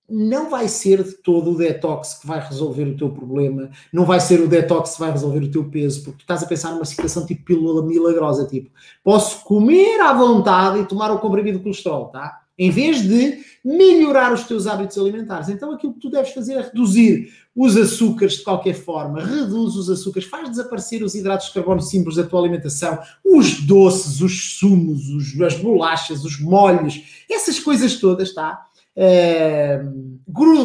não 0.08 0.48
vai 0.48 0.68
ser 0.68 1.02
de 1.02 1.12
todo 1.14 1.50
o 1.50 1.56
detox 1.56 2.14
que 2.14 2.26
vai 2.26 2.40
resolver 2.40 2.84
o 2.84 2.96
teu 2.96 3.10
problema, 3.10 3.70
não 3.92 4.04
vai 4.04 4.20
ser 4.20 4.40
o 4.40 4.48
detox 4.48 4.94
que 4.94 5.00
vai 5.00 5.10
resolver 5.10 5.40
o 5.40 5.50
teu 5.50 5.64
peso, 5.64 6.04
porque 6.04 6.18
tu 6.18 6.20
estás 6.22 6.42
a 6.42 6.46
pensar 6.46 6.72
numa 6.72 6.84
situação 6.84 7.26
tipo 7.26 7.44
pílula 7.44 7.84
milagrosa, 7.84 8.46
tipo, 8.46 8.70
posso 9.02 9.42
comer 9.44 10.00
à 10.00 10.12
vontade 10.12 10.80
e 10.80 10.86
tomar 10.86 11.10
o 11.10 11.18
comprimido 11.18 11.58
de 11.58 11.64
colesterol, 11.64 12.06
tá? 12.06 12.42
Em 12.58 12.70
vez 12.70 13.02
de 13.02 13.44
melhorar 13.62 14.32
os 14.32 14.44
teus 14.44 14.66
hábitos 14.66 14.96
alimentares. 14.96 15.48
Então 15.48 15.72
aquilo 15.72 15.92
que 15.92 16.00
tu 16.00 16.08
deves 16.08 16.32
fazer 16.32 16.54
é 16.54 16.62
reduzir 16.62 17.30
os 17.54 17.76
açúcares 17.76 18.34
de 18.34 18.44
qualquer 18.44 18.74
forma, 18.74 19.22
reduz 19.22 19.74
os 19.76 19.90
açúcares, 19.90 20.28
faz 20.28 20.48
desaparecer 20.48 21.02
os 21.02 21.14
hidratos 21.14 21.48
de 21.48 21.54
carbono 21.54 21.80
simples 21.80 22.16
da 22.16 22.22
tua 22.22 22.40
alimentação, 22.40 22.98
os 23.24 23.60
doces, 23.60 24.20
os 24.20 24.58
sumos, 24.58 25.08
os, 25.08 25.40
as 25.40 25.54
bolachas, 25.54 26.24
os 26.24 26.38
molhos, 26.38 27.02
essas 27.28 27.58
coisas 27.58 27.96
todas, 27.96 28.32
tá? 28.32 28.66
Uh, 28.96 30.16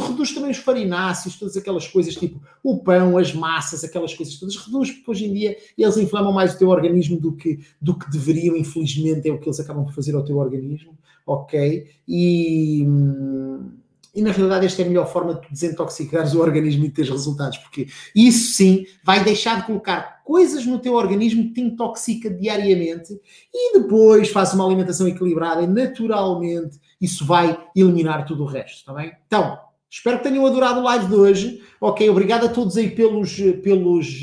reduz 0.07 0.33
também 0.33 0.51
os 0.51 0.57
farináceos, 0.57 1.37
todas 1.37 1.57
aquelas 1.57 1.87
coisas 1.87 2.15
tipo 2.15 2.41
o 2.63 2.77
pão, 2.77 3.17
as 3.17 3.33
massas, 3.33 3.83
aquelas 3.83 4.13
coisas 4.13 4.37
todas. 4.37 4.55
Reduz, 4.55 4.91
porque 4.91 5.11
hoje 5.11 5.25
em 5.25 5.33
dia 5.33 5.57
eles 5.77 5.97
inflamam 5.97 6.31
mais 6.31 6.53
o 6.53 6.57
teu 6.57 6.69
organismo 6.69 7.19
do 7.19 7.33
que, 7.33 7.59
do 7.81 7.97
que 7.97 8.09
deveriam, 8.09 8.55
infelizmente, 8.55 9.27
é 9.27 9.33
o 9.33 9.39
que 9.39 9.47
eles 9.47 9.59
acabam 9.59 9.83
por 9.83 9.93
fazer 9.93 10.15
ao 10.15 10.23
teu 10.23 10.37
organismo, 10.37 10.97
ok? 11.25 11.87
E. 12.07 12.85
Hum, 12.87 13.80
e 14.13 14.21
na 14.21 14.31
realidade 14.31 14.65
esta 14.65 14.81
é 14.81 14.85
a 14.85 14.87
melhor 14.87 15.11
forma 15.11 15.35
de 15.35 15.49
desintoxicares 15.49 16.33
o 16.33 16.41
organismo 16.41 16.85
e 16.85 16.89
teres 16.89 17.09
resultados, 17.09 17.57
porque 17.59 17.87
isso 18.15 18.53
sim 18.53 18.85
vai 19.03 19.23
deixar 19.23 19.61
de 19.61 19.67
colocar 19.67 20.21
coisas 20.23 20.65
no 20.65 20.79
teu 20.79 20.93
organismo 20.93 21.43
que 21.43 21.53
te 21.53 21.61
intoxica 21.61 22.29
diariamente 22.29 23.19
e 23.53 23.79
depois 23.79 24.29
faz 24.29 24.53
uma 24.53 24.65
alimentação 24.65 25.07
equilibrada 25.07 25.61
e 25.61 25.67
naturalmente 25.67 26.79
isso 26.99 27.25
vai 27.25 27.57
eliminar 27.75 28.25
tudo 28.25 28.43
o 28.43 28.45
resto, 28.45 28.77
está 28.77 28.93
bem? 28.93 29.13
Então, 29.25 29.57
espero 29.89 30.17
que 30.17 30.23
tenham 30.23 30.45
adorado 30.45 30.79
o 30.79 30.83
live 30.83 31.07
de 31.07 31.15
hoje. 31.15 31.63
Ok, 31.79 32.07
obrigado 32.09 32.45
a 32.45 32.49
todos 32.49 32.77
aí 32.77 32.91
pelos, 32.91 33.35
pelos, 33.63 34.21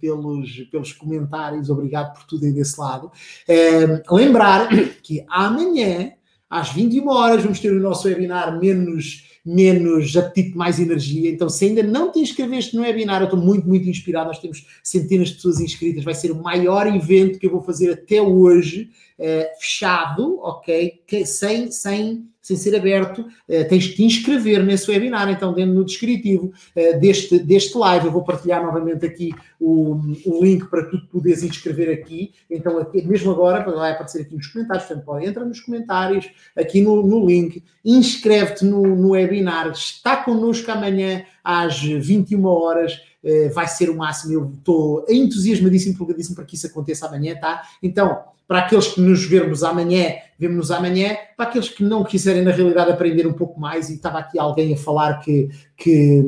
pelos, 0.00 0.60
pelos 0.70 0.92
comentários, 0.92 1.70
obrigado 1.70 2.14
por 2.14 2.24
tudo 2.24 2.46
aí 2.46 2.52
desse 2.52 2.80
lado. 2.80 3.10
É, 3.46 4.02
lembrar 4.10 4.68
que 5.02 5.24
amanhã 5.28 6.12
às 6.48 6.72
21 6.72 7.08
horas 7.08 7.42
vamos 7.42 7.60
ter 7.60 7.72
o 7.72 7.80
nosso 7.80 8.08
webinar 8.08 8.58
menos 8.58 9.26
menos 9.46 10.16
apetite, 10.16 10.56
mais 10.56 10.80
energia. 10.80 11.30
Então, 11.30 11.48
se 11.48 11.66
ainda 11.66 11.80
não 11.80 12.10
te 12.10 12.18
inscreveste 12.18 12.74
no 12.74 12.82
webinar, 12.82 13.22
eu 13.22 13.26
estou 13.26 13.38
muito, 13.38 13.68
muito 13.68 13.88
inspirado. 13.88 14.26
Nós 14.26 14.40
temos 14.40 14.66
centenas 14.82 15.28
de 15.28 15.34
pessoas 15.36 15.60
inscritas. 15.60 16.02
Vai 16.02 16.14
ser 16.14 16.32
o 16.32 16.42
maior 16.42 16.88
evento 16.88 17.38
que 17.38 17.46
eu 17.46 17.52
vou 17.52 17.62
fazer 17.62 17.92
até 17.92 18.20
hoje, 18.20 18.90
uh, 19.20 19.60
fechado, 19.60 20.40
ok? 20.40 21.00
Que, 21.06 21.24
sem, 21.24 21.70
sem 21.70 22.28
sem 22.46 22.56
ser 22.56 22.76
aberto, 22.76 23.22
uh, 23.22 23.68
tens 23.68 23.84
de 23.84 23.96
te 23.96 24.04
inscrever 24.04 24.62
nesse 24.62 24.88
webinar, 24.88 25.28
então 25.28 25.52
dentro 25.52 25.74
no 25.74 25.84
descritivo 25.84 26.52
uh, 26.76 27.00
deste, 27.00 27.40
deste 27.40 27.76
live, 27.76 28.06
eu 28.06 28.12
vou 28.12 28.22
partilhar 28.22 28.62
novamente 28.62 29.04
aqui 29.04 29.34
o, 29.58 29.96
o 30.24 30.44
link 30.44 30.64
para 30.66 30.84
tu 30.84 30.96
poderes 31.08 31.42
inscrever 31.42 31.92
aqui, 31.92 32.32
então 32.48 32.78
aqui, 32.78 33.04
mesmo 33.04 33.32
agora 33.32 33.68
vai 33.68 33.90
aparecer 33.90 34.22
aqui 34.22 34.36
nos 34.36 34.46
comentários, 34.46 34.84
portanto 34.86 35.04
pode, 35.04 35.26
entra 35.26 35.44
nos 35.44 35.58
comentários, 35.58 36.30
aqui 36.54 36.80
no, 36.80 37.04
no 37.04 37.26
link, 37.26 37.64
inscreve-te 37.84 38.64
no, 38.64 38.94
no 38.94 39.10
webinar, 39.10 39.68
está 39.72 40.18
connosco 40.18 40.70
amanhã 40.70 41.24
às 41.42 41.82
21 41.82 42.44
horas, 42.44 42.92
uh, 43.24 43.52
vai 43.52 43.66
ser 43.66 43.90
o 43.90 43.96
máximo, 43.96 44.32
eu 44.32 44.52
estou 44.56 45.04
entusiasmadíssimo, 45.08 45.94
empolgadíssimo 45.94 46.36
para 46.36 46.44
que 46.44 46.54
isso 46.54 46.68
aconteça 46.68 47.08
amanhã, 47.08 47.34
tá? 47.34 47.62
Então, 47.82 48.22
para 48.46 48.60
aqueles 48.60 48.86
que 48.86 49.00
nos 49.00 49.24
vermos 49.24 49.64
amanhã, 49.64 50.14
vemos-nos 50.38 50.70
amanhã. 50.70 51.16
Para 51.36 51.48
aqueles 51.48 51.68
que 51.68 51.82
não 51.82 52.04
quiserem, 52.04 52.42
na 52.42 52.50
realidade, 52.50 52.90
aprender 52.90 53.26
um 53.26 53.32
pouco 53.32 53.60
mais, 53.60 53.88
e 53.88 53.94
estava 53.94 54.18
aqui 54.18 54.38
alguém 54.38 54.74
a 54.74 54.76
falar 54.76 55.20
que, 55.20 55.48
que 55.76 56.24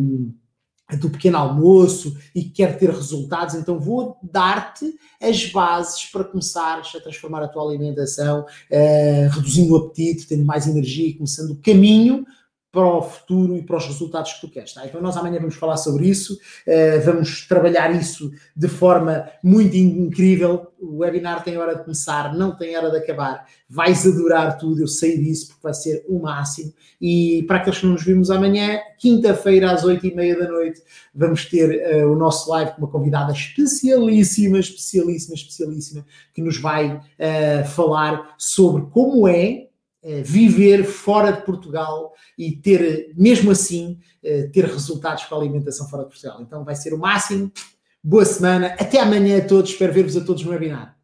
do 0.97 1.11
pequeno 1.11 1.37
almoço 1.37 2.16
e 2.35 2.44
quer 2.44 2.79
ter 2.79 2.88
resultados, 2.90 3.55
então 3.55 3.79
vou 3.79 4.16
dar-te 4.23 4.94
as 5.21 5.44
bases 5.51 6.07
para 6.07 6.25
começares 6.25 6.94
a 6.94 7.01
transformar 7.01 7.42
a 7.42 7.49
tua 7.49 7.62
alimentação, 7.62 8.40
uh, 8.40 9.29
reduzindo 9.35 9.75
o 9.75 9.77
apetite, 9.77 10.27
tendo 10.27 10.44
mais 10.44 10.66
energia 10.66 11.09
e 11.09 11.14
começando 11.14 11.51
o 11.51 11.61
caminho 11.61 12.25
para 12.70 12.87
o 12.87 13.02
futuro 13.02 13.57
e 13.57 13.62
para 13.62 13.76
os 13.76 13.87
resultados 13.87 14.35
que 14.35 14.42
tu 14.42 14.50
queres. 14.50 14.74
Tá? 14.74 14.87
Então, 14.87 15.00
nós 15.00 15.16
amanhã 15.16 15.38
vamos 15.38 15.54
falar 15.54 15.78
sobre 15.78 16.07
isso, 16.07 16.35
uh, 16.35 17.04
vamos 17.04 17.46
trabalhar 17.46 17.94
isso 17.94 18.31
de 18.54 18.68
forma 18.68 19.28
muito 19.42 19.76
incrível. 19.76 20.68
O 20.78 20.98
webinar 20.98 21.42
tem 21.42 21.57
hora 21.57 21.74
de 21.74 21.83
começar, 21.83 22.35
não 22.35 22.57
tem 22.57 22.76
hora 22.76 22.90
de 22.90 22.98
acabar. 22.98 23.46
Vais 23.68 24.07
adorar 24.07 24.59
tudo, 24.59 24.83
eu 24.83 24.87
sei 24.87 25.18
disso, 25.18 25.48
porque 25.48 25.62
vai 25.62 25.74
ser 25.74 26.04
o 26.09 26.20
máximo. 26.20 26.72
E 27.00 27.42
para 27.46 27.57
aqueles 27.57 27.78
que 27.78 27.87
não 27.87 27.92
nos 27.94 28.04
vimos 28.04 28.31
amanhã, 28.31 28.78
quinta-feira 28.98 29.72
às 29.72 29.85
oito 29.85 30.07
e 30.07 30.14
meia 30.14 30.38
da 30.38 30.48
noite, 30.48 30.83
vamos 31.14 31.46
ter 31.46 32.04
uh, 32.04 32.12
o 32.12 32.16
nosso 32.16 32.50
live 32.50 32.72
com 32.72 32.78
uma 32.83 32.90
convidada 32.90 33.33
especialíssima, 33.33 34.59
especialíssima, 34.59 35.35
especialíssima, 35.35 36.07
que 36.35 36.42
nos 36.42 36.61
vai 36.61 36.96
uh, 36.96 37.66
falar 37.66 38.35
sobre 38.37 38.83
como 38.90 39.26
é 39.26 39.40
eh, 39.40 39.67
viver 40.24 40.84
fora 40.84 41.32
de 41.32 41.44
Portugal 41.44 42.12
e 42.37 42.52
ter, 42.52 43.12
mesmo 43.16 43.50
assim, 43.50 43.98
eh, 44.22 44.48
ter 44.52 44.64
resultados 44.64 45.24
com 45.24 45.34
a 45.34 45.38
alimentação 45.38 45.88
fora 45.88 46.04
de 46.04 46.11
Portugal. 46.11 46.40
Então 46.40 46.64
vai 46.64 46.74
ser 46.74 46.94
o 46.94 46.98
máximo. 46.98 47.50
Boa 48.02 48.24
semana. 48.24 48.76
Até 48.78 49.00
amanhã 49.00 49.38
a 49.38 49.46
todos. 49.46 49.70
Espero 49.70 49.92
ver-vos 49.92 50.16
a 50.16 50.24
todos 50.24 50.44
no 50.44 50.50
webinar. 50.50 50.97